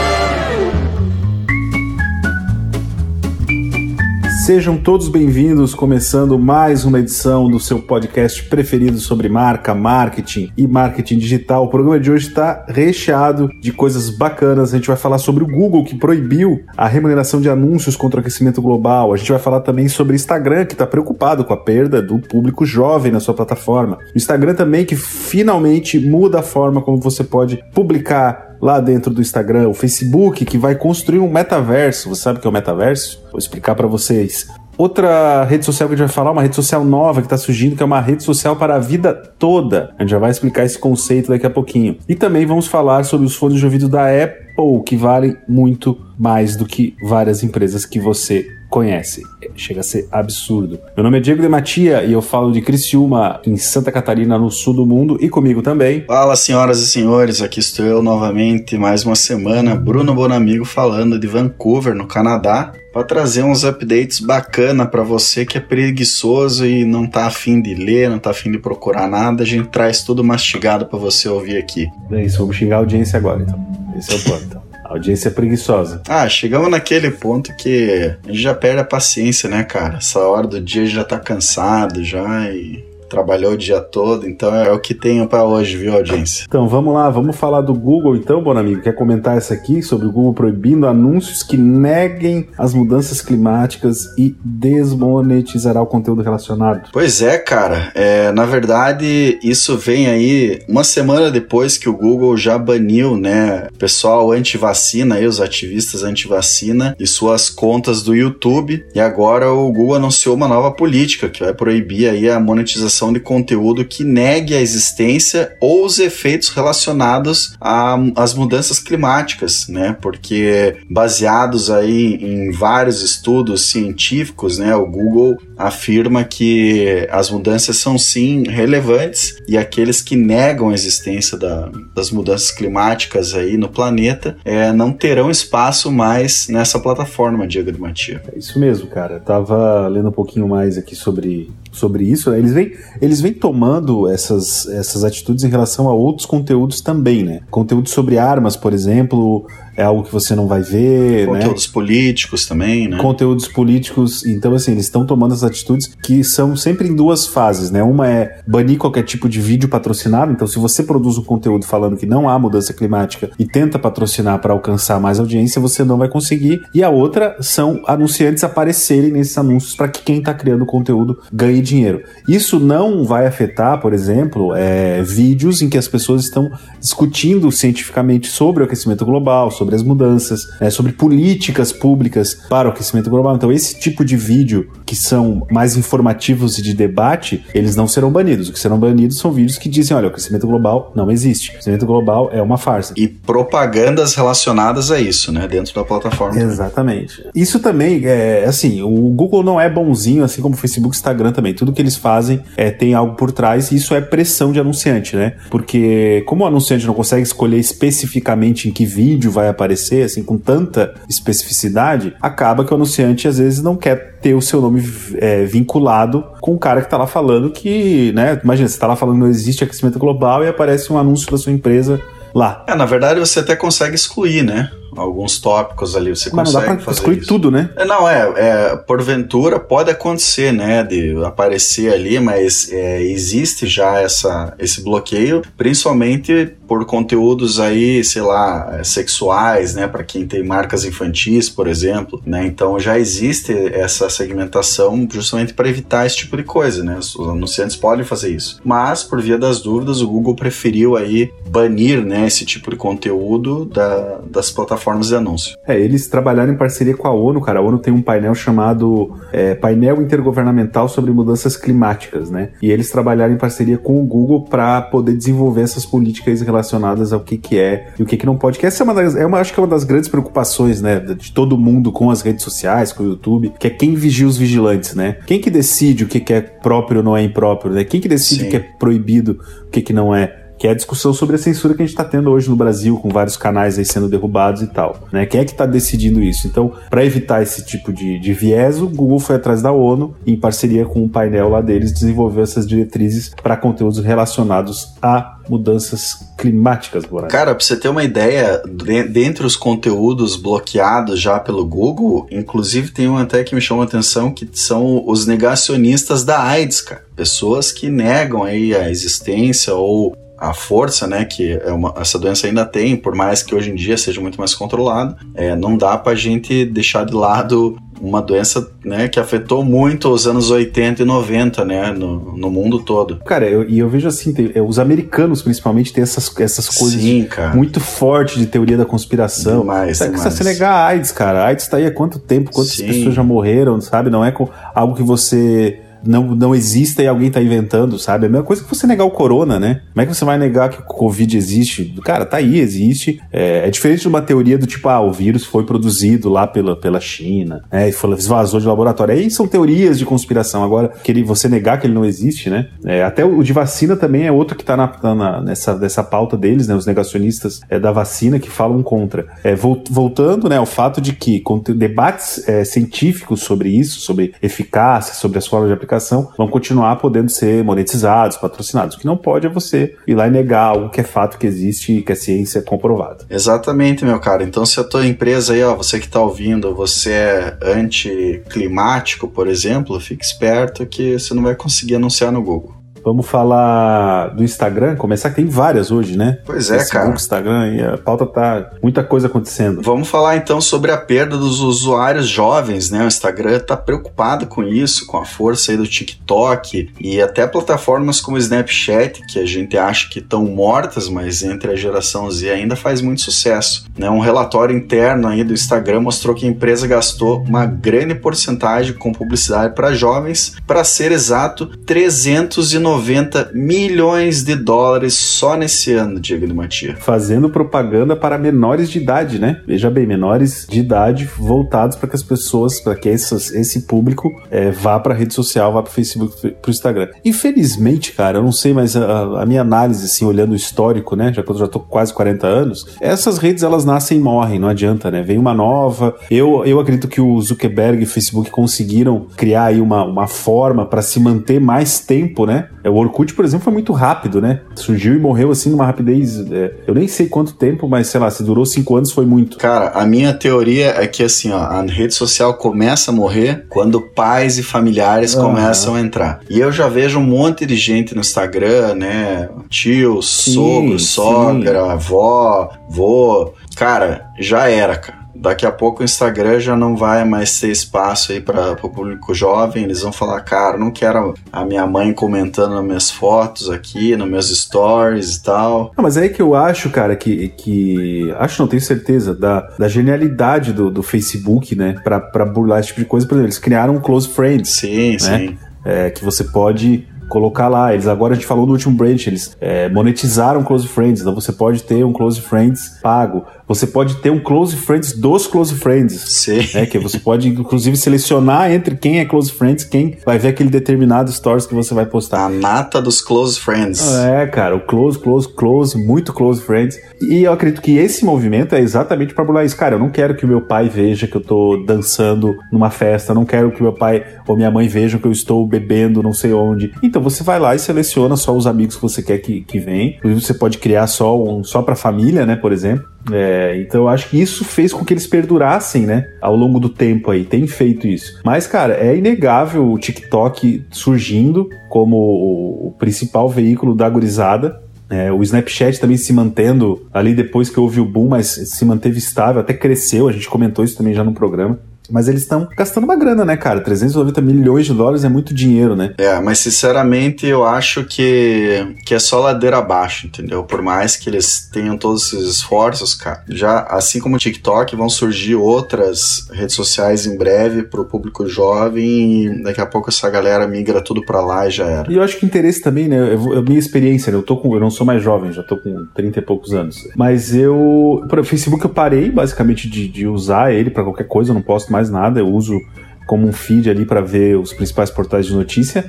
Sejam 4.46 4.76
todos 4.76 5.08
bem-vindos, 5.08 5.74
começando 5.74 6.38
mais 6.38 6.84
uma 6.84 7.00
edição 7.00 7.50
do 7.50 7.58
seu 7.58 7.82
podcast 7.82 8.44
preferido 8.44 8.96
sobre 9.00 9.28
marca, 9.28 9.74
marketing 9.74 10.52
e 10.56 10.68
marketing 10.68 11.18
digital. 11.18 11.64
O 11.64 11.68
programa 11.68 11.98
de 11.98 12.12
hoje 12.12 12.28
está 12.28 12.64
recheado 12.68 13.50
de 13.60 13.72
coisas 13.72 14.08
bacanas. 14.08 14.72
A 14.72 14.76
gente 14.76 14.86
vai 14.86 14.96
falar 14.96 15.18
sobre 15.18 15.42
o 15.42 15.48
Google 15.48 15.82
que 15.84 15.96
proibiu 15.96 16.60
a 16.76 16.86
remuneração 16.86 17.40
de 17.40 17.50
anúncios 17.50 17.96
contra 17.96 18.18
o 18.18 18.20
aquecimento 18.20 18.62
global. 18.62 19.12
A 19.12 19.16
gente 19.16 19.32
vai 19.32 19.40
falar 19.40 19.62
também 19.62 19.88
sobre 19.88 20.12
o 20.12 20.14
Instagram 20.14 20.64
que 20.64 20.74
está 20.74 20.86
preocupado 20.86 21.44
com 21.44 21.52
a 21.52 21.56
perda 21.56 22.00
do 22.00 22.20
público 22.20 22.64
jovem 22.64 23.10
na 23.10 23.18
sua 23.18 23.34
plataforma. 23.34 23.98
O 24.14 24.16
Instagram 24.16 24.54
também 24.54 24.84
que 24.84 24.94
finalmente 24.94 25.98
muda 25.98 26.38
a 26.38 26.42
forma 26.42 26.80
como 26.80 27.00
você 27.00 27.24
pode 27.24 27.60
publicar 27.74 28.55
lá 28.60 28.80
dentro 28.80 29.12
do 29.12 29.20
Instagram, 29.20 29.68
o 29.68 29.74
Facebook, 29.74 30.44
que 30.44 30.58
vai 30.58 30.74
construir 30.74 31.18
um 31.18 31.30
metaverso. 31.30 32.08
Você 32.08 32.22
sabe 32.22 32.38
o 32.38 32.42
que 32.42 32.46
é 32.46 32.50
o 32.50 32.52
metaverso? 32.52 33.22
Vou 33.30 33.38
explicar 33.38 33.74
para 33.74 33.86
vocês. 33.86 34.46
Outra 34.78 35.42
rede 35.44 35.64
social 35.64 35.88
que 35.88 35.94
a 35.94 35.96
gente 35.96 36.06
vai 36.06 36.14
falar, 36.14 36.32
uma 36.32 36.42
rede 36.42 36.54
social 36.54 36.84
nova 36.84 37.22
que 37.22 37.26
está 37.26 37.38
surgindo, 37.38 37.74
que 37.74 37.82
é 37.82 37.86
uma 37.86 38.00
rede 38.00 38.22
social 38.22 38.56
para 38.56 38.74
a 38.74 38.78
vida 38.78 39.14
toda. 39.14 39.94
A 39.98 40.02
gente 40.02 40.10
já 40.10 40.18
vai 40.18 40.30
explicar 40.30 40.64
esse 40.64 40.78
conceito 40.78 41.28
daqui 41.28 41.46
a 41.46 41.50
pouquinho. 41.50 41.96
E 42.06 42.14
também 42.14 42.44
vamos 42.44 42.66
falar 42.66 43.04
sobre 43.04 43.26
os 43.26 43.34
fones 43.34 43.58
de 43.58 43.64
ouvido 43.64 43.88
da 43.88 44.06
Apple, 44.06 44.82
que 44.84 44.94
valem 44.94 45.34
muito 45.48 45.98
mais 46.18 46.56
do 46.56 46.66
que 46.66 46.94
várias 47.02 47.42
empresas 47.42 47.86
que 47.86 47.98
você 47.98 48.46
conhece. 48.76 49.22
Chega 49.54 49.80
a 49.80 49.82
ser 49.82 50.06
absurdo. 50.12 50.78
Meu 50.94 51.02
nome 51.02 51.16
é 51.16 51.20
Diego 51.20 51.40
de 51.40 51.48
Matia 51.48 52.04
e 52.04 52.12
eu 52.12 52.20
falo 52.20 52.52
de 52.52 52.60
Criciúma, 52.60 53.40
em 53.46 53.56
Santa 53.56 53.90
Catarina, 53.90 54.38
no 54.38 54.50
sul 54.50 54.74
do 54.74 54.84
mundo, 54.84 55.16
e 55.18 55.30
comigo 55.30 55.62
também. 55.62 56.04
Fala, 56.06 56.36
senhoras 56.36 56.80
e 56.80 56.86
senhores, 56.86 57.40
aqui 57.40 57.58
estou 57.58 57.86
eu 57.86 58.02
novamente, 58.02 58.76
mais 58.76 59.02
uma 59.02 59.16
semana, 59.16 59.74
Bruno 59.74 60.14
Bonamigo 60.14 60.66
falando 60.66 61.18
de 61.18 61.26
Vancouver, 61.26 61.94
no 61.94 62.06
Canadá, 62.06 62.70
para 62.92 63.02
trazer 63.02 63.44
uns 63.44 63.64
updates 63.64 64.20
bacana 64.20 64.84
para 64.84 65.02
você 65.02 65.46
que 65.46 65.56
é 65.56 65.60
preguiçoso 65.60 66.66
e 66.66 66.84
não 66.84 67.06
tá 67.06 67.28
afim 67.28 67.62
de 67.62 67.74
ler, 67.74 68.10
não 68.10 68.18
tá 68.18 68.28
afim 68.28 68.50
de 68.52 68.58
procurar 68.58 69.08
nada, 69.08 69.42
a 69.42 69.46
gente 69.46 69.68
traz 69.68 70.02
tudo 70.02 70.22
mastigado 70.22 70.84
para 70.84 70.98
você 70.98 71.30
ouvir 71.30 71.56
aqui. 71.56 71.88
É 72.12 72.22
isso, 72.22 72.36
vamos 72.36 72.56
xingar 72.56 72.76
a 72.76 72.78
audiência 72.80 73.16
agora, 73.16 73.40
então. 73.40 73.58
Esse 73.96 74.12
é 74.12 74.16
o 74.16 74.22
plano, 74.22 74.44
então. 74.44 74.65
Audiência 74.88 75.28
é 75.28 75.32
preguiçosa. 75.32 76.02
Ah, 76.08 76.28
chegamos 76.28 76.70
naquele 76.70 77.10
ponto 77.10 77.54
que 77.56 78.16
a 78.24 78.28
gente 78.28 78.42
já 78.42 78.54
perde 78.54 78.80
a 78.80 78.84
paciência, 78.84 79.48
né, 79.48 79.64
cara? 79.64 79.98
Essa 79.98 80.20
hora 80.20 80.46
do 80.46 80.60
dia 80.60 80.86
já 80.86 81.04
tá 81.04 81.18
cansado 81.18 82.04
já 82.04 82.50
e 82.50 82.84
trabalhou 83.08 83.52
o 83.52 83.56
dia 83.56 83.80
todo, 83.80 84.28
então 84.28 84.54
é 84.54 84.72
o 84.72 84.80
que 84.80 84.94
tenho 84.94 85.26
para 85.26 85.44
hoje, 85.44 85.76
viu, 85.76 85.94
audiência? 85.94 86.44
Então 86.46 86.68
vamos 86.68 86.94
lá, 86.94 87.08
vamos 87.10 87.36
falar 87.36 87.60
do 87.60 87.74
Google 87.74 88.16
então, 88.16 88.42
bom 88.42 88.56
amigo. 88.56 88.82
Quer 88.82 88.94
comentar 88.94 89.36
essa 89.36 89.54
aqui 89.54 89.82
sobre 89.82 90.06
o 90.06 90.12
Google 90.12 90.34
proibindo 90.34 90.86
anúncios 90.86 91.42
que 91.42 91.56
neguem 91.56 92.48
as 92.58 92.74
mudanças 92.74 93.20
climáticas 93.20 94.06
e 94.18 94.34
desmonetizará 94.44 95.80
o 95.80 95.86
conteúdo 95.86 96.22
relacionado? 96.22 96.88
Pois 96.92 97.22
é, 97.22 97.38
cara. 97.38 97.92
É, 97.94 98.32
na 98.32 98.44
verdade, 98.44 99.38
isso 99.42 99.76
vem 99.76 100.06
aí 100.06 100.60
uma 100.68 100.84
semana 100.84 101.30
depois 101.30 101.76
que 101.76 101.88
o 101.88 101.96
Google 101.96 102.36
já 102.36 102.58
baniu, 102.58 103.16
né, 103.16 103.68
pessoal 103.78 104.32
anti-vacina, 104.32 105.18
os 105.20 105.40
ativistas 105.40 106.02
anti-vacina 106.02 106.96
e 106.98 107.06
suas 107.06 107.50
contas 107.50 108.02
do 108.02 108.14
YouTube. 108.14 108.84
E 108.94 109.00
agora 109.00 109.52
o 109.52 109.72
Google 109.72 109.96
anunciou 109.96 110.34
uma 110.34 110.48
nova 110.48 110.70
política 110.70 111.28
que 111.28 111.42
vai 111.42 111.52
proibir 111.52 112.08
aí 112.08 112.28
a 112.28 112.38
monetização 112.38 112.95
de 113.12 113.20
conteúdo 113.20 113.84
que 113.84 114.04
negue 114.04 114.54
a 114.54 114.60
existência 114.60 115.56
ou 115.60 115.84
os 115.84 115.98
efeitos 115.98 116.48
relacionados 116.48 117.56
às 117.60 118.34
mudanças 118.34 118.78
climáticas, 118.78 119.68
né? 119.68 119.96
Porque 120.00 120.76
baseados 120.90 121.70
aí 121.70 122.14
em 122.14 122.50
vários 122.50 123.02
estudos 123.02 123.70
científicos, 123.70 124.58
né, 124.58 124.74
o 124.74 124.86
Google 124.86 125.38
afirma 125.56 126.24
que 126.24 127.06
as 127.10 127.30
mudanças 127.30 127.76
são 127.76 127.98
sim 127.98 128.44
relevantes 128.48 129.36
e 129.48 129.56
aqueles 129.56 130.02
que 130.02 130.16
negam 130.16 130.68
a 130.68 130.74
existência 130.74 131.36
da, 131.36 131.70
das 131.94 132.10
mudanças 132.10 132.50
climáticas 132.50 133.34
aí 133.34 133.56
no 133.56 133.68
planeta 133.68 134.36
é, 134.44 134.72
não 134.72 134.92
terão 134.92 135.30
espaço 135.30 135.90
mais 135.90 136.48
nessa 136.48 136.78
plataforma, 136.78 137.46
Diego 137.46 137.72
de 137.72 137.80
Matia. 137.80 138.22
É 138.32 138.38
isso 138.38 138.58
mesmo, 138.58 138.86
cara. 138.88 139.14
Eu 139.14 139.20
tava 139.20 139.88
lendo 139.88 140.08
um 140.08 140.12
pouquinho 140.12 140.48
mais 140.48 140.76
aqui 140.78 140.94
sobre 140.94 141.50
sobre 141.76 142.04
isso, 142.04 142.30
né? 142.30 142.38
eles 142.38 142.52
vêm 142.52 142.72
eles 143.00 143.20
vêm 143.20 143.32
tomando 143.32 144.08
essas, 144.08 144.66
essas 144.68 145.04
atitudes 145.04 145.44
em 145.44 145.48
relação 145.48 145.88
a 145.88 145.94
outros 145.94 146.26
conteúdos 146.26 146.80
também, 146.80 147.24
né? 147.24 147.40
Conteúdo 147.50 147.88
sobre 147.88 148.18
armas, 148.18 148.56
por 148.56 148.72
exemplo, 148.72 149.46
é 149.76 149.82
algo 149.82 150.02
que 150.02 150.12
você 150.12 150.34
não 150.34 150.46
vai 150.46 150.62
ver. 150.62 151.26
Né? 151.26 151.34
Conteúdos 151.34 151.66
né? 151.66 151.72
políticos 151.72 152.46
também, 152.46 152.88
né? 152.88 152.98
Conteúdos 152.98 153.48
políticos. 153.48 154.24
Então, 154.24 154.54
assim, 154.54 154.72
eles 154.72 154.84
estão 154.84 155.06
tomando 155.06 155.34
as 155.34 155.42
atitudes 155.42 155.94
que 156.02 156.24
são 156.24 156.56
sempre 156.56 156.88
em 156.88 156.94
duas 156.94 157.26
fases, 157.26 157.70
né? 157.70 157.82
Uma 157.82 158.08
é 158.08 158.40
banir 158.46 158.78
qualquer 158.78 159.02
tipo 159.02 159.28
de 159.28 159.40
vídeo 159.40 159.68
patrocinado. 159.68 160.32
Então, 160.32 160.46
se 160.46 160.58
você 160.58 160.82
produz 160.82 161.18
um 161.18 161.24
conteúdo 161.24 161.66
falando 161.66 161.96
que 161.96 162.06
não 162.06 162.28
há 162.28 162.38
mudança 162.38 162.72
climática 162.72 163.30
e 163.38 163.44
tenta 163.44 163.78
patrocinar 163.78 164.40
para 164.40 164.52
alcançar 164.52 165.00
mais 165.00 165.20
audiência, 165.20 165.60
você 165.60 165.84
não 165.84 165.98
vai 165.98 166.08
conseguir. 166.08 166.62
E 166.74 166.82
a 166.82 166.88
outra 166.88 167.36
são 167.40 167.82
anunciantes 167.86 168.44
aparecerem 168.44 169.12
nesses 169.12 169.36
anúncios 169.36 169.74
para 169.74 169.88
que 169.88 170.02
quem 170.02 170.18
está 170.18 170.32
criando 170.32 170.64
conteúdo 170.64 171.18
ganhe 171.32 171.60
dinheiro. 171.60 172.02
Isso 172.28 172.58
não 172.58 173.04
vai 173.04 173.26
afetar, 173.26 173.80
por 173.80 173.92
exemplo, 173.92 174.54
é, 174.54 175.02
vídeos 175.02 175.60
em 175.62 175.68
que 175.68 175.78
as 175.78 175.88
pessoas 175.88 176.24
estão 176.24 176.50
discutindo 176.80 177.50
cientificamente 177.50 178.28
sobre 178.28 178.62
o 178.62 178.66
aquecimento 178.66 179.04
global, 179.04 179.50
sobre 179.50 179.65
sobre 179.66 179.74
as 179.74 179.82
mudanças, 179.82 180.48
né, 180.60 180.70
sobre 180.70 180.92
políticas 180.92 181.72
públicas 181.72 182.34
para 182.48 182.68
o 182.68 182.70
aquecimento 182.70 183.10
global. 183.10 183.34
Então, 183.34 183.50
esse 183.50 183.78
tipo 183.78 184.04
de 184.04 184.16
vídeo 184.16 184.70
que 184.84 184.94
são 184.94 185.46
mais 185.50 185.76
informativos 185.76 186.58
e 186.58 186.62
de 186.62 186.72
debate, 186.72 187.44
eles 187.52 187.74
não 187.74 187.88
serão 187.88 188.10
banidos. 188.10 188.48
O 188.48 188.52
que 188.52 188.58
serão 188.58 188.78
banidos 188.78 189.18
são 189.18 189.32
vídeos 189.32 189.58
que 189.58 189.68
dizem: 189.68 189.96
olha, 189.96 190.06
o 190.06 190.10
aquecimento 190.10 190.46
global 190.46 190.92
não 190.94 191.10
existe. 191.10 191.50
O 191.50 191.52
aquecimento 191.54 191.84
global 191.84 192.30
é 192.32 192.40
uma 192.40 192.56
farsa. 192.56 192.94
E 192.96 193.08
propagandas 193.08 194.14
relacionadas 194.14 194.90
a 194.90 195.00
isso, 195.00 195.32
né, 195.32 195.48
dentro 195.48 195.74
da 195.74 195.84
plataforma. 195.84 196.40
Exatamente. 196.40 197.24
Isso 197.34 197.58
também 197.58 198.04
é 198.04 198.44
assim: 198.46 198.82
o 198.82 199.08
Google 199.08 199.42
não 199.42 199.60
é 199.60 199.68
bonzinho, 199.68 200.22
assim 200.22 200.40
como 200.40 200.54
o 200.54 200.58
Facebook 200.58 200.94
e 200.94 200.96
Instagram 200.96 201.32
também. 201.32 201.54
Tudo 201.54 201.72
que 201.72 201.82
eles 201.82 201.96
fazem 201.96 202.40
é, 202.56 202.70
tem 202.70 202.94
algo 202.94 203.16
por 203.16 203.32
trás 203.32 203.72
e 203.72 203.76
isso 203.76 203.94
é 203.94 204.00
pressão 204.00 204.52
de 204.52 204.60
anunciante, 204.60 205.16
né? 205.16 205.34
Porque, 205.50 206.22
como 206.26 206.44
o 206.44 206.46
anunciante 206.46 206.86
não 206.86 206.94
consegue 206.94 207.22
escolher 207.22 207.58
especificamente 207.58 208.68
em 208.68 208.72
que 208.72 208.86
vídeo 208.86 209.30
vai 209.30 209.48
aparecer, 209.56 210.04
assim, 210.04 210.22
com 210.22 210.38
tanta 210.38 210.94
especificidade, 211.08 212.14
acaba 212.20 212.64
que 212.64 212.72
o 212.72 212.76
anunciante 212.76 213.26
às 213.26 213.38
vezes 213.38 213.62
não 213.62 213.76
quer 213.76 214.16
ter 214.20 214.34
o 214.34 214.42
seu 214.42 214.60
nome 214.60 214.82
é, 215.16 215.44
vinculado 215.44 216.24
com 216.40 216.54
o 216.54 216.58
cara 216.58 216.82
que 216.82 216.90
tá 216.90 216.96
lá 216.96 217.06
falando 217.06 217.50
que, 217.50 218.12
né? 218.12 218.40
Imagina, 218.42 218.68
você 218.68 218.78
tá 218.78 218.86
lá 218.86 218.96
falando 218.96 219.18
não 219.18 219.28
existe 219.28 219.64
aquecimento 219.64 219.98
global 219.98 220.44
e 220.44 220.48
aparece 220.48 220.92
um 220.92 220.98
anúncio 220.98 221.30
da 221.30 221.38
sua 221.38 221.52
empresa 221.52 222.00
lá. 222.34 222.64
É, 222.68 222.74
na 222.74 222.84
verdade 222.84 223.18
você 223.18 223.40
até 223.40 223.56
consegue 223.56 223.94
excluir, 223.94 224.42
né? 224.42 224.70
alguns 224.96 225.38
tópicos 225.38 225.94
ali 225.94 226.10
você 226.10 226.30
Mas 226.32 226.48
consegue 226.48 226.68
não 226.68 226.76
dá 226.76 226.82
pra 226.82 226.92
excluir 226.92 227.18
isso. 227.18 227.28
tudo, 227.28 227.50
né? 227.50 227.70
É, 227.76 227.84
não, 227.84 228.08
é, 228.08 228.32
é, 228.36 228.76
porventura 228.76 229.60
pode 229.60 229.90
acontecer, 229.90 230.52
né, 230.52 230.82
de 230.82 231.14
aparecer 231.24 231.92
ali, 231.92 232.18
mas 232.18 232.72
é, 232.72 233.02
existe 233.02 233.66
já 233.66 234.00
essa, 234.00 234.54
esse 234.58 234.82
bloqueio, 234.82 235.42
principalmente 235.56 236.54
por 236.66 236.84
conteúdos 236.84 237.60
aí, 237.60 238.02
sei 238.04 238.22
lá, 238.22 238.82
sexuais, 238.84 239.74
né, 239.74 239.86
para 239.86 240.04
quem 240.04 240.26
tem 240.26 240.44
marcas 240.44 240.84
infantis, 240.84 241.48
por 241.48 241.66
exemplo, 241.66 242.22
né, 242.24 242.46
então 242.46 242.78
já 242.78 242.98
existe 242.98 243.52
essa 243.72 244.08
segmentação 244.08 245.06
justamente 245.10 245.54
para 245.54 245.68
evitar 245.68 246.06
esse 246.06 246.16
tipo 246.16 246.36
de 246.36 246.42
coisa, 246.42 246.84
né, 246.84 246.98
os 246.98 247.16
anunciantes 247.18 247.76
podem 247.76 248.04
fazer 248.04 248.34
isso, 248.34 248.60
mas 248.64 249.02
por 249.02 249.20
via 249.20 249.38
das 249.38 249.60
dúvidas 249.60 250.00
o 250.00 250.08
Google 250.08 250.34
preferiu 250.34 250.96
aí 250.96 251.30
banir, 251.48 252.04
né, 252.04 252.26
esse 252.26 252.44
tipo 252.44 252.70
de 252.70 252.76
conteúdo 252.76 253.64
da, 253.64 254.20
das 254.30 254.50
plataformas 254.50 254.76
plataformas 254.76 255.08
de 255.08 255.14
anúncio. 255.14 255.56
É, 255.66 255.78
eles 255.78 256.06
trabalharam 256.06 256.52
em 256.52 256.56
parceria 256.56 256.96
com 256.96 257.08
a 257.08 257.10
ONU, 257.10 257.40
cara. 257.40 257.58
A 257.58 257.62
ONU 257.62 257.78
tem 257.78 257.92
um 257.92 258.02
painel 258.02 258.34
chamado 258.34 259.16
é, 259.32 259.54
Painel 259.54 260.02
Intergovernamental 260.02 260.88
sobre 260.88 261.10
Mudanças 261.10 261.56
Climáticas, 261.56 262.30
né? 262.30 262.50
E 262.60 262.70
eles 262.70 262.90
trabalharam 262.90 263.34
em 263.34 263.38
parceria 263.38 263.78
com 263.78 264.00
o 264.00 264.04
Google 264.04 264.44
para 264.44 264.82
poder 264.82 265.16
desenvolver 265.16 265.62
essas 265.62 265.84
políticas 265.84 266.40
relacionadas 266.56 267.12
ao 267.12 267.20
que, 267.20 267.36
que 267.36 267.58
é 267.58 267.88
e 267.98 268.02
o 268.02 268.06
que, 268.06 268.16
que 268.16 268.26
não 268.26 268.36
pode. 268.36 268.58
Que 268.58 268.66
essa 268.66 268.82
é 268.82 268.84
uma, 268.84 268.94
das, 268.94 269.14
é 269.14 269.26
uma, 269.26 269.38
acho 269.38 269.52
que 269.52 269.60
é 269.60 269.62
uma 269.62 269.68
das 269.68 269.84
grandes 269.84 270.08
preocupações, 270.08 270.80
né, 270.80 270.98
de 271.00 271.32
todo 271.32 271.56
mundo 271.58 271.92
com 271.92 272.10
as 272.10 272.22
redes 272.22 272.42
sociais, 272.42 272.92
com 272.92 273.02
o 273.02 273.06
YouTube, 273.06 273.52
que 273.58 273.66
é 273.66 273.70
quem 273.70 273.94
vigia 273.94 274.26
os 274.26 274.36
vigilantes, 274.36 274.94
né? 274.94 275.18
Quem 275.26 275.40
que 275.40 275.50
decide 275.50 276.04
o 276.04 276.06
que, 276.06 276.20
que 276.20 276.32
é 276.32 276.40
próprio 276.40 276.98
ou 276.98 277.04
não 277.04 277.16
é 277.16 277.22
impróprio, 277.22 277.72
né? 277.72 277.84
Quem 277.84 278.00
que 278.00 278.08
decide 278.08 278.42
Sim. 278.42 278.46
o 278.46 278.50
que 278.50 278.56
é 278.56 278.60
proibido, 278.60 279.38
o 279.66 279.70
que, 279.70 279.82
que 279.82 279.92
não 279.92 280.14
é? 280.14 280.45
Que 280.66 280.68
é 280.68 280.72
a 280.72 280.74
discussão 280.74 281.14
sobre 281.14 281.36
a 281.36 281.38
censura 281.38 281.74
que 281.74 281.82
a 281.82 281.86
gente 281.86 281.94
está 281.94 282.02
tendo 282.02 282.28
hoje 282.28 282.50
no 282.50 282.56
Brasil, 282.56 282.96
com 282.96 283.08
vários 283.08 283.36
canais 283.36 283.78
aí 283.78 283.84
sendo 283.84 284.08
derrubados 284.08 284.62
e 284.62 284.66
tal. 284.66 285.06
Né? 285.12 285.24
Quem 285.24 285.40
é 285.40 285.44
que 285.44 285.52
está 285.52 285.64
decidindo 285.64 286.20
isso? 286.20 286.48
Então, 286.48 286.72
para 286.90 287.04
evitar 287.04 287.40
esse 287.40 287.64
tipo 287.64 287.92
de, 287.92 288.18
de 288.18 288.32
viés, 288.32 288.82
o 288.82 288.88
Google 288.88 289.20
foi 289.20 289.36
atrás 289.36 289.62
da 289.62 289.70
ONU, 289.70 290.16
em 290.26 290.34
parceria 290.34 290.84
com 290.84 291.04
o 291.04 291.08
painel 291.08 291.50
lá 291.50 291.60
deles, 291.60 291.92
desenvolveu 291.92 292.42
essas 292.42 292.66
diretrizes 292.66 293.32
para 293.40 293.56
conteúdos 293.56 294.02
relacionados 294.04 294.92
a 295.00 295.36
mudanças 295.48 296.16
climáticas, 296.36 297.04
Bora. 297.04 297.28
Cara, 297.28 297.54
pra 297.54 297.64
você 297.64 297.76
ter 297.76 297.88
uma 297.88 298.02
ideia, 298.02 298.60
dentre 299.08 299.46
os 299.46 299.54
conteúdos 299.54 300.34
bloqueados 300.34 301.20
já 301.20 301.38
pelo 301.38 301.64
Google, 301.64 302.26
inclusive 302.28 302.90
tem 302.90 303.08
um 303.08 303.16
até 303.16 303.44
que 303.44 303.54
me 303.54 303.60
chamou 303.60 303.82
a 303.82 303.86
atenção 303.86 304.32
que 304.32 304.48
são 304.52 305.04
os 305.06 305.28
negacionistas 305.28 306.24
da 306.24 306.42
AIDS, 306.42 306.80
cara. 306.80 307.04
Pessoas 307.14 307.70
que 307.70 307.88
negam 307.88 308.42
aí 308.42 308.74
a 308.74 308.90
existência 308.90 309.72
ou 309.72 310.16
a 310.38 310.52
força, 310.52 311.06
né, 311.06 311.24
que 311.24 311.52
é 311.52 311.72
uma, 311.72 311.94
essa 311.96 312.18
doença 312.18 312.46
ainda 312.46 312.64
tem, 312.64 312.96
por 312.96 313.14
mais 313.14 313.42
que 313.42 313.54
hoje 313.54 313.70
em 313.70 313.74
dia 313.74 313.96
seja 313.96 314.20
muito 314.20 314.38
mais 314.38 314.54
controlada, 314.54 315.16
é, 315.34 315.56
não 315.56 315.76
dá 315.76 315.96
pra 315.96 316.14
gente 316.14 316.64
deixar 316.64 317.04
de 317.04 317.14
lado 317.14 317.76
uma 318.00 318.20
doença 318.20 318.68
né, 318.84 319.08
que 319.08 319.18
afetou 319.18 319.64
muito 319.64 320.10
os 320.10 320.26
anos 320.26 320.50
80 320.50 321.02
e 321.02 321.04
90, 321.04 321.64
né, 321.64 321.90
no, 321.92 322.36
no 322.36 322.50
mundo 322.50 322.80
todo. 322.80 323.16
Cara, 323.24 323.48
eu, 323.48 323.66
e 323.68 323.78
eu 323.78 323.88
vejo 323.88 324.06
assim, 324.06 324.34
tem, 324.34 324.52
é, 324.54 324.60
os 324.60 324.78
americanos 324.78 325.40
principalmente 325.40 325.92
têm 325.92 326.02
essas, 326.02 326.32
essas 326.38 326.68
coisas 326.68 327.00
Sim, 327.00 327.26
muito 327.54 327.80
fortes 327.80 328.38
de 328.38 328.46
teoria 328.46 328.76
da 328.76 328.84
conspiração. 328.84 329.60
Demais, 329.60 329.96
Sabe 329.96 330.10
demais. 330.12 330.34
que 330.34 330.38
você 330.38 330.44
negar 330.44 330.72
a 330.72 330.86
AIDS, 330.88 331.12
cara, 331.12 331.44
a 331.44 331.46
AIDS 331.46 331.66
tá 331.66 331.78
aí 331.78 331.86
há 331.86 331.90
quanto 331.90 332.18
tempo, 332.18 332.50
quantas 332.52 332.74
Sim. 332.74 332.86
pessoas 332.86 333.14
já 333.14 333.22
morreram, 333.22 333.80
sabe? 333.80 334.10
Não 334.10 334.24
é 334.24 334.34
algo 334.74 334.94
que 334.94 335.02
você 335.02 335.80
não, 336.04 336.34
não 336.34 336.54
exista 336.54 337.02
e 337.02 337.06
alguém 337.06 337.30
tá 337.30 337.40
inventando, 337.40 337.98
sabe? 337.98 338.24
É 338.24 338.28
a 338.28 338.30
mesma 338.30 338.46
coisa 338.46 338.62
que 338.62 338.68
você 338.68 338.86
negar 338.86 339.04
o 339.04 339.10
corona, 339.10 339.58
né? 339.58 339.82
Como 339.92 340.02
é 340.02 340.06
que 340.06 340.14
você 340.14 340.24
vai 340.24 340.38
negar 340.38 340.68
que 340.68 340.80
o 340.80 340.84
Covid 340.84 341.36
existe? 341.36 341.94
Cara, 342.04 342.24
tá 342.24 342.38
aí, 342.38 342.58
existe. 342.58 343.20
É, 343.32 343.66
é 343.66 343.70
diferente 343.70 344.02
de 344.02 344.08
uma 344.08 344.22
teoria 344.22 344.58
do 344.58 344.66
tipo, 344.66 344.88
ah, 344.88 345.00
o 345.00 345.12
vírus 345.12 345.44
foi 345.44 345.64
produzido 345.64 346.28
lá 346.28 346.46
pela, 346.46 346.76
pela 346.76 347.00
China, 347.00 347.62
né? 347.70 347.88
E 347.88 347.92
foi, 347.92 348.14
vazou 348.16 348.60
de 348.60 348.66
laboratório. 348.66 349.14
Aí 349.14 349.30
são 349.30 349.46
teorias 349.46 349.98
de 349.98 350.04
conspiração. 350.04 350.62
Agora, 350.64 350.88
que 350.88 351.10
ele, 351.10 351.22
você 351.22 351.48
negar 351.48 351.80
que 351.80 351.86
ele 351.86 351.94
não 351.94 352.04
existe, 352.04 352.50
né? 352.50 352.68
É, 352.84 353.02
até 353.02 353.24
o 353.24 353.42
de 353.42 353.52
vacina 353.52 353.96
também 353.96 354.26
é 354.26 354.32
outro 354.32 354.56
que 354.56 354.64
tá, 354.64 354.76
na, 354.76 354.88
tá 354.88 355.14
na, 355.14 355.40
nessa, 355.40 355.76
nessa 355.76 356.02
pauta 356.02 356.36
deles, 356.36 356.68
né? 356.68 356.74
Os 356.74 356.86
negacionistas 356.86 357.60
é, 357.68 357.78
da 357.78 357.92
vacina 357.92 358.38
que 358.38 358.50
falam 358.50 358.82
contra. 358.82 359.26
É, 359.42 359.54
voltando, 359.90 360.48
né, 360.48 360.56
ao 360.56 360.66
fato 360.66 361.00
de 361.00 361.12
que 361.12 361.42
debates 361.74 362.46
é, 362.48 362.64
científicos 362.64 363.40
sobre 363.40 363.68
isso, 363.68 364.00
sobre 364.00 364.34
eficácia, 364.42 365.14
sobre 365.14 365.38
as 365.38 365.46
formas 365.46 365.68
de 365.68 365.74
aplicação, 365.74 365.95
vão 366.36 366.48
continuar 366.48 366.96
podendo 366.96 367.30
ser 367.30 367.62
monetizados, 367.64 368.36
patrocinados. 368.36 368.96
O 368.96 368.98
que 368.98 369.06
não 369.06 369.16
pode 369.16 369.46
é 369.46 369.50
você 369.50 369.94
ir 370.06 370.14
lá 370.14 370.26
e 370.26 370.30
negar 370.30 370.64
algo 370.64 370.90
que 370.90 371.00
é 371.00 371.04
fato 371.04 371.38
que 371.38 371.46
existe 371.46 372.02
que 372.02 372.12
a 372.12 372.16
ciência 372.16 372.58
é 372.58 372.62
comprovada. 372.62 373.24
Exatamente, 373.28 374.04
meu 374.04 374.18
cara. 374.20 374.42
Então, 374.42 374.64
se 374.64 374.78
a 374.80 374.84
tua 374.84 375.06
empresa 375.06 375.52
aí, 375.52 375.62
ó, 375.62 375.74
você 375.74 375.98
que 375.98 376.06
está 376.06 376.20
ouvindo, 376.20 376.74
você 376.74 377.12
é 377.12 377.58
anticlimático, 377.62 379.28
por 379.28 379.48
exemplo, 379.48 379.98
fique 380.00 380.24
esperto 380.24 380.86
que 380.86 381.18
você 381.18 381.34
não 381.34 381.42
vai 381.42 381.54
conseguir 381.54 381.96
anunciar 381.96 382.32
no 382.32 382.42
Google. 382.42 382.74
Vamos 383.06 383.28
falar 383.28 384.34
do 384.34 384.42
Instagram, 384.42 384.96
começar 384.96 385.30
que 385.30 385.36
tem 385.36 385.46
várias 385.46 385.92
hoje, 385.92 386.18
né? 386.18 386.40
Pois 386.44 386.72
é, 386.72 386.78
Facebook, 386.78 387.04
cara. 387.04 387.14
Instagram, 387.14 387.74
e 387.76 387.80
a 387.80 387.96
pauta 387.96 388.26
tá 388.26 388.72
muita 388.82 389.04
coisa 389.04 389.28
acontecendo. 389.28 389.80
Vamos 389.80 390.08
falar 390.08 390.36
então 390.36 390.60
sobre 390.60 390.90
a 390.90 390.96
perda 390.96 391.38
dos 391.38 391.60
usuários 391.60 392.26
jovens, 392.26 392.90
né? 392.90 393.04
O 393.04 393.06
Instagram 393.06 393.60
tá 393.60 393.76
preocupado 393.76 394.48
com 394.48 394.64
isso, 394.64 395.06
com 395.06 395.18
a 395.18 395.24
força 395.24 395.70
aí 395.70 395.78
do 395.78 395.86
TikTok 395.86 396.90
e 397.00 397.22
até 397.22 397.46
plataformas 397.46 398.20
como 398.20 398.36
o 398.36 398.40
Snapchat, 398.40 399.24
que 399.28 399.38
a 399.38 399.46
gente 399.46 399.78
acha 399.78 400.08
que 400.10 400.18
estão 400.18 400.44
mortas, 400.44 401.08
mas 401.08 401.44
entre 401.44 401.70
a 401.70 401.76
geração 401.76 402.28
Z 402.28 402.50
ainda 402.50 402.74
faz 402.74 403.00
muito 403.00 403.20
sucesso, 403.20 403.86
né? 403.96 404.10
Um 404.10 404.18
relatório 404.18 404.76
interno 404.76 405.28
aí 405.28 405.44
do 405.44 405.54
Instagram 405.54 406.00
mostrou 406.00 406.34
que 406.34 406.44
a 406.44 406.48
empresa 406.48 406.88
gastou 406.88 407.40
uma 407.42 407.66
grande 407.66 408.16
porcentagem 408.16 408.94
com 408.94 409.12
publicidade 409.12 409.76
para 409.76 409.94
jovens, 409.94 410.56
para 410.66 410.82
ser 410.82 411.12
exato, 411.12 411.68
390 411.86 412.95
90 412.96 413.50
milhões 413.52 414.42
de 414.42 414.56
dólares 414.56 415.12
só 415.12 415.54
nesse 415.54 415.92
ano, 415.92 416.18
Diego 416.18 416.46
de 416.46 416.54
Matia. 416.54 416.96
Fazendo 416.98 417.50
propaganda 417.50 418.16
para 418.16 418.38
menores 418.38 418.88
de 418.90 418.98
idade, 418.98 419.38
né? 419.38 419.60
Veja 419.66 419.90
bem, 419.90 420.06
menores 420.06 420.66
de 420.68 420.80
idade 420.80 421.28
voltados 421.36 421.94
para 421.96 422.08
que 422.08 422.16
as 422.16 422.22
pessoas, 422.22 422.80
para 422.80 422.94
que 422.94 423.08
essas, 423.08 423.52
esse 423.52 423.82
público 423.82 424.30
é, 424.50 424.70
vá 424.70 424.98
para 424.98 425.12
a 425.12 425.16
rede 425.16 425.34
social, 425.34 425.74
vá 425.74 425.82
para 425.82 425.90
o 425.90 425.92
Facebook, 425.92 426.36
para 426.40 426.68
o 426.68 426.70
Instagram. 426.70 427.08
Infelizmente, 427.22 428.12
cara, 428.12 428.38
eu 428.38 428.42
não 428.42 428.52
sei, 428.52 428.72
mas 428.72 428.96
a, 428.96 429.42
a, 429.42 429.46
minha 429.46 429.60
análise, 429.60 430.06
assim, 430.06 430.24
olhando 430.24 430.52
o 430.52 430.56
histórico, 430.56 431.14
né? 431.14 431.32
Já 431.34 431.42
que 431.42 431.50
eu 431.50 431.58
já 431.58 431.68
tô 431.68 431.80
com 431.80 431.88
quase 431.88 432.14
40 432.14 432.46
anos, 432.46 432.86
essas 432.98 433.36
redes 433.36 433.62
elas 433.62 433.84
nascem 433.84 434.16
e 434.16 434.20
morrem, 434.20 434.58
não 434.58 434.68
adianta, 434.68 435.10
né? 435.10 435.22
Vem 435.22 435.36
uma 435.36 435.52
nova. 435.52 436.14
Eu, 436.30 436.64
eu 436.64 436.80
acredito 436.80 437.08
que 437.08 437.20
o 437.20 437.38
Zuckerberg 437.42 438.00
e 438.00 438.04
o 438.04 438.08
Facebook 438.08 438.50
conseguiram 438.50 439.26
criar 439.36 439.64
aí 439.64 439.82
uma, 439.82 440.02
uma 440.02 440.26
forma 440.26 440.86
para 440.86 441.02
se 441.02 441.20
manter 441.20 441.60
mais 441.60 442.00
tempo, 442.00 442.46
né? 442.46 442.68
É, 442.86 442.90
o 442.90 442.94
Orkut, 442.94 443.34
por 443.34 443.44
exemplo, 443.44 443.64
foi 443.64 443.72
muito 443.72 443.92
rápido, 443.92 444.40
né? 444.40 444.60
Surgiu 444.76 445.16
e 445.16 445.18
morreu 445.18 445.50
assim 445.50 445.70
numa 445.70 445.84
rapidez. 445.84 446.38
É, 446.52 446.72
eu 446.86 446.94
nem 446.94 447.08
sei 447.08 447.26
quanto 447.26 447.54
tempo, 447.54 447.88
mas 447.88 448.06
sei 448.06 448.20
lá, 448.20 448.30
se 448.30 448.44
durou 448.44 448.64
cinco 448.64 448.94
anos 448.94 449.10
foi 449.10 449.26
muito. 449.26 449.58
Cara, 449.58 449.88
a 449.88 450.06
minha 450.06 450.32
teoria 450.32 450.94
é 450.96 451.08
que 451.08 451.24
assim, 451.24 451.50
ó, 451.50 451.58
a 451.58 451.82
rede 451.82 452.14
social 452.14 452.54
começa 452.54 453.10
a 453.10 453.14
morrer 453.14 453.66
quando 453.68 454.00
pais 454.00 454.56
e 454.56 454.62
familiares 454.62 455.34
uhum. 455.34 455.46
começam 455.46 455.96
a 455.96 456.00
entrar. 456.00 456.40
E 456.48 456.60
eu 456.60 456.70
já 456.70 456.86
vejo 456.86 457.18
um 457.18 457.24
monte 457.24 457.66
de 457.66 457.74
gente 457.74 458.14
no 458.14 458.20
Instagram, 458.20 458.94
né? 458.94 459.48
Tio, 459.68 460.22
sogro, 460.22 461.00
sogra, 461.00 461.90
avó, 461.90 462.70
vô. 462.88 463.52
Cara, 463.74 464.28
já 464.38 464.68
era, 464.68 464.96
cara 464.96 465.25
daqui 465.40 465.66
a 465.66 465.72
pouco 465.72 466.02
o 466.02 466.04
Instagram 466.04 466.58
já 466.60 466.76
não 466.76 466.96
vai 466.96 467.24
mais 467.24 467.58
ter 467.60 467.68
espaço 467.68 468.32
aí 468.32 468.40
para 468.40 468.72
o 468.72 468.88
público 468.88 469.34
jovem. 469.34 469.84
Eles 469.84 470.02
vão 470.02 470.12
falar, 470.12 470.40
cara, 470.40 470.76
não 470.76 470.90
quero 470.90 471.34
a 471.52 471.64
minha 471.64 471.86
mãe 471.86 472.12
comentando 472.12 472.74
nas 472.74 472.84
minhas 472.84 473.10
fotos 473.10 473.70
aqui, 473.70 474.16
nos 474.16 474.28
meus 474.28 474.56
stories 474.56 475.36
e 475.36 475.42
tal. 475.42 475.92
Não, 475.96 476.02
mas 476.02 476.16
é 476.16 476.22
aí 476.22 476.28
que 476.28 476.42
eu 476.42 476.54
acho, 476.54 476.90
cara, 476.90 477.16
que. 477.16 477.48
que 477.48 478.34
acho, 478.38 478.60
não 478.60 478.68
tenho 478.68 478.82
certeza, 478.82 479.34
da, 479.34 479.60
da 479.78 479.88
genialidade 479.88 480.72
do, 480.72 480.90
do 480.90 481.02
Facebook, 481.02 481.74
né, 481.74 481.94
para 482.02 482.44
burlar 482.44 482.80
esse 482.80 482.88
tipo 482.88 483.00
de 483.00 483.06
coisa. 483.06 483.26
Por 483.26 483.34
exemplo, 483.34 483.46
eles 483.46 483.58
criaram 483.58 483.94
um 483.94 484.00
Close 484.00 484.28
Friends. 484.28 484.70
Sim, 484.70 485.12
né? 485.12 485.18
sim. 485.18 485.58
É, 485.84 486.10
que 486.10 486.24
você 486.24 486.42
pode 486.42 487.06
colocar 487.28 487.68
lá. 487.68 487.92
Eles 487.92 488.06
agora 488.06 488.32
a 488.32 488.36
gente 488.36 488.46
falou 488.46 488.66
no 488.66 488.72
último 488.72 488.94
branch, 488.94 489.26
eles 489.26 489.56
é, 489.60 489.88
monetizaram 489.88 490.62
Close 490.62 490.86
Friends, 490.86 491.20
então 491.20 491.34
você 491.34 491.52
pode 491.52 491.82
ter 491.82 492.04
um 492.04 492.12
Close 492.12 492.40
Friends 492.40 492.98
pago. 493.02 493.44
Você 493.68 493.86
pode 493.86 494.16
ter 494.16 494.30
um 494.30 494.38
Close 494.38 494.76
Friends 494.76 495.12
dos 495.12 495.46
Close 495.46 495.74
Friends. 495.74 496.12
Sim. 496.28 496.60
Né, 496.72 496.86
que 496.86 496.98
você 496.98 497.18
pode, 497.18 497.48
inclusive, 497.48 497.96
selecionar 497.96 498.70
entre 498.70 498.96
quem 498.96 499.18
é 499.18 499.24
Close 499.24 499.50
Friends, 499.50 499.84
quem 499.84 500.16
vai 500.24 500.38
ver 500.38 500.48
aquele 500.48 500.70
determinado 500.70 501.32
stories 501.32 501.66
que 501.66 501.74
você 501.74 501.92
vai 501.92 502.06
postar. 502.06 502.46
A 502.46 502.48
nata 502.48 503.02
dos 503.02 503.20
Close 503.20 503.58
Friends. 503.58 504.00
É, 504.18 504.46
cara, 504.46 504.76
o 504.76 504.80
Close, 504.80 505.18
Close, 505.18 505.48
Close, 505.48 505.98
muito 505.98 506.32
Close 506.32 506.62
Friends. 506.62 506.96
E 507.20 507.42
eu 507.42 507.52
acredito 507.52 507.82
que 507.82 507.96
esse 507.96 508.24
movimento 508.24 508.74
é 508.74 508.80
exatamente 508.80 509.34
para 509.34 509.44
burlar 509.44 509.64
isso. 509.64 509.76
Cara, 509.76 509.96
eu 509.96 509.98
não 509.98 510.10
quero 510.10 510.36
que 510.36 510.44
o 510.44 510.48
meu 510.48 510.60
pai 510.60 510.88
veja 510.88 511.26
que 511.26 511.36
eu 511.36 511.40
tô 511.40 511.82
dançando 511.84 512.56
numa 512.70 512.90
festa, 512.90 513.34
não 513.34 513.44
quero 513.44 513.72
que 513.72 513.82
meu 513.82 513.92
pai 513.92 514.24
ou 514.46 514.56
minha 514.56 514.70
mãe 514.70 514.86
vejam 514.86 515.18
que 515.18 515.26
eu 515.26 515.32
estou 515.32 515.66
bebendo 515.66 516.22
não 516.22 516.32
sei 516.32 516.52
onde. 516.52 516.92
Então 517.02 517.15
você 517.20 517.42
vai 517.42 517.58
lá 517.58 517.74
e 517.74 517.78
seleciona 517.78 518.36
só 518.36 518.54
os 518.54 518.66
amigos 518.66 518.96
que 518.96 519.02
você 519.02 519.22
quer 519.22 519.38
que, 519.38 519.62
que 519.62 519.78
vem. 519.78 520.16
Inclusive, 520.16 520.40
você 520.40 520.54
pode 520.54 520.78
criar 520.78 521.06
só 521.06 521.40
um 521.42 521.62
só 521.64 521.82
para 521.82 521.94
família, 521.94 522.46
né, 522.46 522.56
por 522.56 522.72
exemplo. 522.72 523.06
É, 523.32 523.80
então 523.80 524.02
eu 524.02 524.08
acho 524.08 524.28
que 524.30 524.40
isso 524.40 524.64
fez 524.64 524.92
com 524.92 525.04
que 525.04 525.12
eles 525.12 525.26
perdurassem, 525.26 526.06
né, 526.06 526.24
ao 526.40 526.54
longo 526.54 526.78
do 526.78 526.88
tempo 526.88 527.30
aí, 527.30 527.44
tem 527.44 527.66
feito 527.66 528.06
isso. 528.06 528.40
Mas, 528.44 528.66
cara, 528.66 528.94
é 528.94 529.16
inegável 529.16 529.90
o 529.90 529.98
TikTok 529.98 530.84
surgindo 530.90 531.68
como 531.88 532.16
o, 532.16 532.94
principal 532.98 533.48
veículo 533.48 533.94
da 533.94 534.08
gurizada. 534.08 534.80
É, 535.08 535.30
o 535.30 535.42
Snapchat 535.42 536.00
também 536.00 536.16
se 536.16 536.32
mantendo 536.32 537.06
ali 537.12 537.34
depois 537.34 537.70
que 537.70 537.78
houve 537.78 538.00
o 538.00 538.04
boom, 538.04 538.28
mas 538.28 538.46
se 538.46 538.84
manteve 538.84 539.18
estável, 539.18 539.60
até 539.60 539.72
cresceu, 539.72 540.28
a 540.28 540.32
gente 540.32 540.48
comentou 540.48 540.84
isso 540.84 540.96
também 540.96 541.14
já 541.14 541.22
no 541.22 541.32
programa. 541.32 541.78
Mas 542.10 542.28
eles 542.28 542.42
estão 542.42 542.68
gastando 542.76 543.04
uma 543.04 543.16
grana, 543.16 543.44
né, 543.44 543.56
cara? 543.56 543.80
390 543.80 544.40
milhões 544.40 544.86
de 544.86 544.92
dólares 544.92 545.24
é 545.24 545.28
muito 545.28 545.54
dinheiro, 545.54 545.96
né? 545.96 546.14
É, 546.18 546.38
mas 546.40 546.58
sinceramente 546.58 547.46
eu 547.46 547.64
acho 547.64 548.04
que, 548.04 548.96
que 549.04 549.14
é 549.14 549.18
só 549.18 549.40
ladeira 549.40 549.78
abaixo, 549.78 550.26
entendeu? 550.26 550.64
Por 550.64 550.82
mais 550.82 551.16
que 551.16 551.28
eles 551.28 551.68
tenham 551.72 551.96
todos 551.96 552.32
esses 552.32 552.48
esforços, 552.56 553.14
cara. 553.14 553.42
Já 553.48 553.80
assim 553.80 554.20
como 554.20 554.36
o 554.36 554.38
TikTok, 554.38 554.94
vão 554.96 555.08
surgir 555.08 555.54
outras 555.54 556.48
redes 556.52 556.74
sociais 556.74 557.26
em 557.26 557.36
breve 557.36 557.82
pro 557.82 558.04
público 558.04 558.46
jovem 558.46 559.44
e 559.44 559.62
daqui 559.62 559.80
a 559.80 559.86
pouco 559.86 560.10
essa 560.10 560.28
galera 560.28 560.66
migra 560.66 561.00
tudo 561.00 561.24
pra 561.24 561.40
lá 561.40 561.66
e 561.66 561.70
já 561.70 561.86
era. 561.86 562.12
E 562.12 562.16
eu 562.16 562.22
acho 562.22 562.38
que 562.38 562.46
interesse 562.46 562.80
também, 562.80 563.08
né? 563.08 563.34
Eu, 563.34 563.58
a 563.58 563.62
minha 563.62 563.78
experiência, 563.78 564.30
né? 564.30 564.38
Eu 564.38 564.42
tô 564.42 564.56
com. 564.56 564.74
Eu 564.74 564.80
não 564.80 564.90
sou 564.90 565.06
mais 565.06 565.22
jovem, 565.22 565.52
já 565.52 565.62
tô 565.62 565.76
com 565.76 566.06
30 566.14 566.38
e 566.38 566.42
poucos 566.42 566.72
anos. 566.72 567.08
Mas 567.16 567.54
eu. 567.54 568.24
Para 568.28 568.40
o 568.40 568.44
Facebook 568.44 568.84
eu 568.84 568.90
parei 568.90 569.30
basicamente 569.30 569.88
de, 569.88 570.08
de 570.08 570.26
usar 570.26 570.72
ele 570.72 570.90
para 570.90 571.04
qualquer 571.04 571.26
coisa, 571.26 571.50
eu 571.50 571.54
não 571.54 571.62
posso 571.62 571.90
mais 571.90 571.95
mais 571.96 572.10
nada, 572.10 572.40
eu 572.40 572.48
uso 572.48 572.78
como 573.26 573.48
um 573.48 573.52
feed 573.52 573.88
ali 573.90 574.04
para 574.04 574.20
ver 574.20 574.56
os 574.56 574.72
principais 574.72 575.10
portais 575.10 575.46
de 575.46 575.54
notícia. 575.54 576.04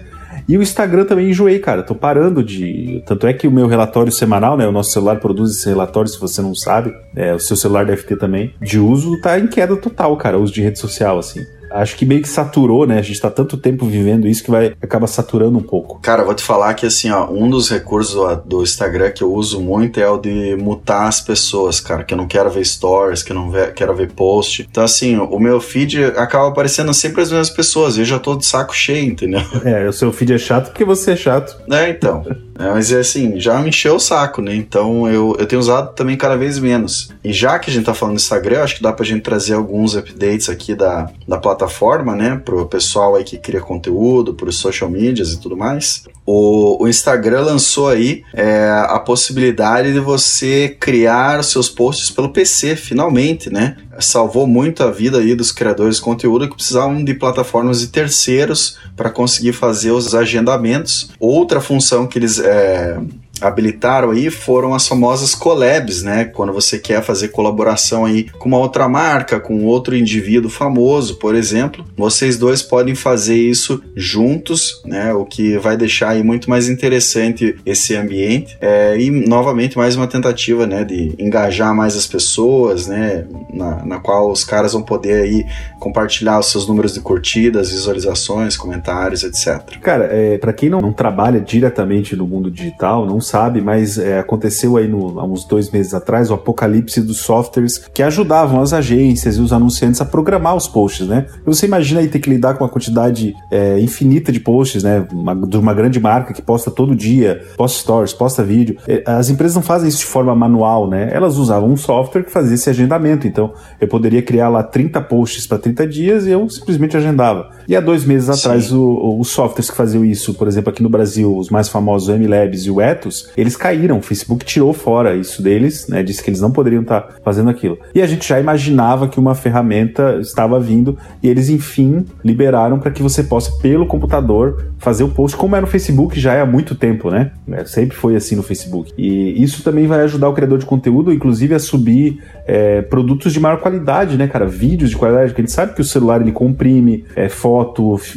E 0.47 0.57
o 0.57 0.61
Instagram 0.61 1.05
também 1.05 1.29
enjoei, 1.29 1.59
cara. 1.59 1.83
Tô 1.83 1.95
parando 1.95 2.43
de. 2.43 3.03
Tanto 3.05 3.27
é 3.27 3.33
que 3.33 3.47
o 3.47 3.51
meu 3.51 3.67
relatório 3.67 4.11
semanal, 4.11 4.55
né? 4.55 4.65
O 4.67 4.71
nosso 4.71 4.91
celular 4.91 5.19
produz 5.19 5.51
esse 5.51 5.67
relatório, 5.67 6.09
se 6.09 6.19
você 6.19 6.41
não 6.41 6.55
sabe. 6.55 6.93
É, 7.15 7.33
o 7.33 7.39
seu 7.39 7.57
celular 7.57 7.85
deve 7.85 8.03
ter 8.03 8.17
também. 8.17 8.53
De 8.61 8.79
uso, 8.79 9.19
tá 9.19 9.37
em 9.39 9.47
queda 9.47 9.75
total, 9.75 10.15
cara. 10.15 10.37
O 10.37 10.43
uso 10.43 10.53
de 10.53 10.61
rede 10.61 10.79
social, 10.79 11.19
assim 11.19 11.41
acho 11.71 11.95
que 11.95 12.05
meio 12.05 12.21
que 12.21 12.29
saturou, 12.29 12.85
né? 12.85 12.99
A 12.99 13.01
gente 13.01 13.19
tá 13.19 13.29
tanto 13.29 13.57
tempo 13.57 13.85
vivendo 13.85 14.27
isso 14.27 14.43
que 14.43 14.51
vai 14.51 14.73
acaba 14.81 15.07
saturando 15.07 15.57
um 15.57 15.63
pouco. 15.63 15.99
Cara, 15.99 16.23
vou 16.23 16.33
te 16.33 16.43
falar 16.43 16.73
que 16.73 16.85
assim, 16.85 17.09
ó, 17.09 17.29
um 17.29 17.49
dos 17.49 17.69
recursos 17.69 18.15
do 18.45 18.63
Instagram 18.63 19.11
que 19.11 19.23
eu 19.23 19.33
uso 19.33 19.59
muito 19.59 19.99
é 19.99 20.09
o 20.09 20.17
de 20.17 20.55
mutar 20.55 21.07
as 21.07 21.21
pessoas, 21.21 21.79
cara, 21.79 22.03
que 22.03 22.13
eu 22.13 22.17
não 22.17 22.27
quero 22.27 22.49
ver 22.49 22.65
stories, 22.65 23.23
que 23.23 23.31
eu 23.31 23.35
não 23.35 23.51
quero 23.75 23.95
ver 23.95 24.11
post. 24.11 24.67
Então 24.69 24.83
assim, 24.83 25.17
o 25.17 25.39
meu 25.39 25.59
feed 25.59 26.03
acaba 26.03 26.47
aparecendo 26.47 26.93
sempre 26.93 27.21
as 27.21 27.31
mesmas 27.31 27.49
pessoas, 27.49 27.97
eu 27.97 28.05
já 28.05 28.19
tô 28.19 28.35
de 28.35 28.45
saco 28.45 28.75
cheio, 28.75 29.05
entendeu? 29.05 29.41
É, 29.63 29.87
o 29.87 29.93
seu 29.93 30.11
feed 30.13 30.33
é 30.33 30.37
chato 30.37 30.67
porque 30.67 30.85
você 30.85 31.11
é 31.11 31.15
chato. 31.15 31.57
É, 31.71 31.89
então. 31.89 32.23
É, 32.57 32.71
mas 32.71 32.91
é 32.91 32.99
assim, 32.99 33.39
já 33.39 33.59
me 33.59 33.69
encheu 33.69 33.95
o 33.95 33.99
saco, 33.99 34.41
né? 34.41 34.55
Então 34.55 35.07
eu, 35.07 35.35
eu 35.37 35.45
tenho 35.45 35.59
usado 35.59 35.93
também 35.93 36.17
cada 36.17 36.35
vez 36.35 36.57
menos. 36.57 37.09
E 37.23 37.31
já 37.31 37.59
que 37.59 37.69
a 37.69 37.73
gente 37.73 37.85
tá 37.85 37.93
falando 37.93 38.15
do 38.15 38.19
Instagram, 38.19 38.63
acho 38.63 38.77
que 38.77 38.83
dá 38.83 38.91
pra 38.91 39.05
gente 39.05 39.21
trazer 39.21 39.53
alguns 39.53 39.95
updates 39.95 40.49
aqui 40.49 40.73
da, 40.73 41.09
da 41.27 41.37
plataforma, 41.37 42.15
né? 42.15 42.41
Pro 42.43 42.65
pessoal 42.65 43.15
aí 43.15 43.23
que 43.23 43.37
cria 43.37 43.61
conteúdo, 43.61 44.33
pros 44.33 44.57
social 44.57 44.89
medias 44.89 45.33
e 45.33 45.39
tudo 45.39 45.55
mais. 45.55 46.03
O, 46.25 46.83
o 46.83 46.87
Instagram 46.87 47.41
lançou 47.41 47.87
aí 47.87 48.23
é, 48.33 48.69
a 48.89 48.99
possibilidade 48.99 49.93
de 49.93 49.99
você 49.99 50.75
criar 50.79 51.43
seus 51.43 51.69
posts 51.69 52.09
pelo 52.09 52.33
PC, 52.33 52.75
finalmente, 52.75 53.49
né? 53.49 53.77
Salvou 53.99 54.47
muito 54.47 54.83
a 54.83 54.91
vida 54.91 55.19
aí 55.19 55.35
dos 55.35 55.51
criadores 55.51 55.95
de 55.95 56.01
conteúdo 56.01 56.47
que 56.47 56.55
precisavam 56.55 57.03
de 57.03 57.13
plataformas 57.13 57.79
de 57.79 57.87
terceiros 57.87 58.77
para 58.95 59.09
conseguir 59.09 59.53
fazer 59.53 59.91
os 59.91 60.13
agendamentos. 60.13 61.11
Outra 61.19 61.61
função 61.61 62.07
que 62.07 62.19
eles 62.19 62.39
é, 62.39 62.99
habilitaram 63.41 64.11
aí 64.11 64.29
foram 64.29 64.73
as 64.73 64.87
famosas 64.87 65.35
collabs, 65.35 66.03
né? 66.03 66.25
Quando 66.25 66.53
você 66.53 66.79
quer 66.79 67.01
fazer 67.03 67.29
colaboração 67.29 68.05
aí 68.05 68.25
com 68.39 68.49
uma 68.49 68.57
outra 68.57 68.87
marca, 68.87 69.39
com 69.39 69.65
outro 69.65 69.95
indivíduo 69.95 70.49
famoso, 70.49 71.15
por 71.17 71.35
exemplo, 71.35 71.85
vocês 71.95 72.37
dois 72.37 72.61
podem 72.61 72.95
fazer 72.95 73.37
isso 73.37 73.81
juntos, 73.95 74.81
né? 74.85 75.13
O 75.13 75.25
que 75.25 75.57
vai 75.57 75.77
deixar 75.77 76.09
aí 76.09 76.23
muito 76.23 76.49
mais 76.49 76.69
interessante 76.69 77.55
esse 77.65 77.95
ambiente 77.95 78.57
é, 78.61 78.97
e 78.99 79.09
novamente 79.09 79.77
mais 79.77 79.95
uma 79.95 80.07
tentativa, 80.07 80.65
né? 80.65 80.83
De 80.83 81.13
engajar 81.19 81.73
mais 81.75 81.95
as 81.95 82.07
pessoas, 82.07 82.87
né? 82.87 83.25
Na, 83.53 83.85
na 83.85 83.99
qual 83.99 84.31
os 84.31 84.43
caras 84.43 84.73
vão 84.73 84.81
poder 84.81 85.23
aí 85.23 85.45
compartilhar 85.79 86.39
os 86.39 86.51
seus 86.51 86.67
números 86.67 86.93
de 86.93 87.01
curtidas, 87.01 87.71
visualizações, 87.71 88.57
comentários, 88.57 89.23
etc. 89.23 89.79
Cara, 89.81 90.05
é, 90.11 90.37
para 90.37 90.53
quem 90.53 90.69
não, 90.69 90.81
não 90.81 90.93
trabalha 90.93 91.39
diretamente 91.39 92.15
no 92.15 92.27
mundo 92.27 92.51
digital, 92.51 93.05
não 93.05 93.19
sabe, 93.27 93.61
mas 93.61 93.97
é, 93.97 94.19
aconteceu 94.19 94.77
aí 94.77 94.87
no, 94.87 95.19
há 95.19 95.25
uns 95.25 95.43
dois 95.45 95.69
meses 95.69 95.93
atrás 95.93 96.29
o 96.29 96.33
apocalipse 96.33 97.01
dos 97.01 97.17
softwares 97.17 97.77
que 97.77 98.01
ajudavam 98.01 98.61
as 98.61 98.73
agências 98.73 99.37
e 99.37 99.41
os 99.41 99.53
anunciantes 99.53 100.01
a 100.01 100.05
programar 100.05 100.55
os 100.55 100.67
posts, 100.67 101.07
né? 101.07 101.25
Você 101.45 101.65
imagina 101.65 101.99
aí 102.01 102.07
ter 102.07 102.19
que 102.19 102.29
lidar 102.29 102.55
com 102.55 102.63
uma 102.63 102.69
quantidade 102.69 103.35
é, 103.51 103.79
infinita 103.79 104.31
de 104.31 104.39
posts, 104.39 104.83
né? 104.83 105.05
Uma, 105.11 105.35
de 105.35 105.57
uma 105.57 105.73
grande 105.73 105.99
marca 105.99 106.33
que 106.33 106.41
posta 106.41 106.71
todo 106.71 106.95
dia, 106.95 107.43
posta 107.57 107.79
stories, 107.79 108.13
posta 108.13 108.43
vídeo. 108.43 108.77
É, 108.87 109.03
as 109.05 109.29
empresas 109.29 109.55
não 109.55 109.61
fazem 109.61 109.89
isso 109.89 109.99
de 109.99 110.05
forma 110.05 110.35
manual, 110.35 110.87
né? 110.87 111.09
Elas 111.11 111.37
usavam 111.37 111.69
um 111.69 111.77
software 111.77 112.23
que 112.23 112.31
fazia 112.31 112.55
esse 112.55 112.69
agendamento. 112.69 113.27
Então, 113.27 113.53
eu 113.79 113.87
poderia 113.87 114.21
criar 114.21 114.49
lá 114.49 114.63
30 114.63 115.01
posts 115.01 115.45
para 115.47 115.57
30 115.57 115.87
dias 115.87 116.25
e 116.25 116.31
eu 116.31 116.49
simplesmente 116.49 116.95
agendava. 116.95 117.49
E 117.67 117.75
há 117.75 117.81
dois 117.81 118.05
meses 118.05 118.29
atrás, 118.29 118.71
o, 118.71 119.17
os 119.19 119.27
softwares 119.27 119.69
que 119.69 119.75
faziam 119.75 120.05
isso, 120.05 120.33
por 120.33 120.47
exemplo, 120.47 120.69
aqui 120.69 120.81
no 120.81 120.87
Brasil, 120.87 121.35
os 121.35 121.49
mais 121.49 121.67
famosos, 121.67 122.07
o 122.07 122.13
MLabs 122.13 122.65
e 122.65 122.71
o 122.71 122.79
Etos, 122.79 123.29
eles 123.35 123.57
caíram. 123.57 123.97
O 123.97 124.01
Facebook 124.01 124.45
tirou 124.45 124.71
fora 124.71 125.15
isso 125.15 125.41
deles, 125.41 125.87
né? 125.89 126.01
Disse 126.01 126.23
que 126.23 126.29
eles 126.29 126.39
não 126.39 126.49
poderiam 126.49 126.81
estar 126.81 127.01
tá 127.01 127.15
fazendo 127.21 127.49
aquilo. 127.49 127.77
E 127.93 128.01
a 128.01 128.07
gente 128.07 128.25
já 128.25 128.39
imaginava 128.39 129.09
que 129.09 129.19
uma 129.19 129.35
ferramenta 129.35 130.17
estava 130.21 130.57
vindo 130.61 130.97
e 131.21 131.27
eles, 131.27 131.49
enfim, 131.49 132.05
liberaram 132.23 132.79
para 132.79 132.89
que 132.89 133.03
você 133.03 133.21
possa, 133.21 133.51
pelo 133.59 133.85
computador, 133.85 134.67
fazer 134.77 135.03
o 135.03 135.09
post, 135.09 135.35
como 135.35 135.55
é 135.55 135.59
no 135.59 135.67
Facebook 135.67 136.17
já 136.17 136.33
é 136.33 136.41
há 136.41 136.45
muito 136.45 136.73
tempo, 136.73 137.09
né? 137.09 137.31
É, 137.51 137.65
sempre 137.65 137.97
foi 137.97 138.15
assim 138.15 138.37
no 138.37 138.43
Facebook. 138.43 138.93
E 138.97 139.43
isso 139.43 139.61
também 139.61 139.87
vai 139.87 140.01
ajudar 140.01 140.29
o 140.29 140.33
criador 140.33 140.57
de 140.57 140.65
conteúdo, 140.65 141.11
inclusive, 141.11 141.53
a 141.53 141.59
subir 141.59 142.23
é, 142.47 142.81
produtos 142.81 143.33
de 143.33 143.41
maior 143.41 143.59
qualidade, 143.59 144.15
né, 144.15 144.25
cara? 144.25 144.45
Vídeos 144.45 144.89
de 144.89 144.95
qualidade, 144.95 145.31
porque 145.31 145.41
a 145.41 145.45
gente 145.45 145.53
sabe 145.53 145.73
que 145.73 145.81
o 145.81 145.85
celular 145.85 146.21
ele 146.21 146.31
comprime, 146.31 147.03
é, 147.13 147.27
foto 147.27 147.56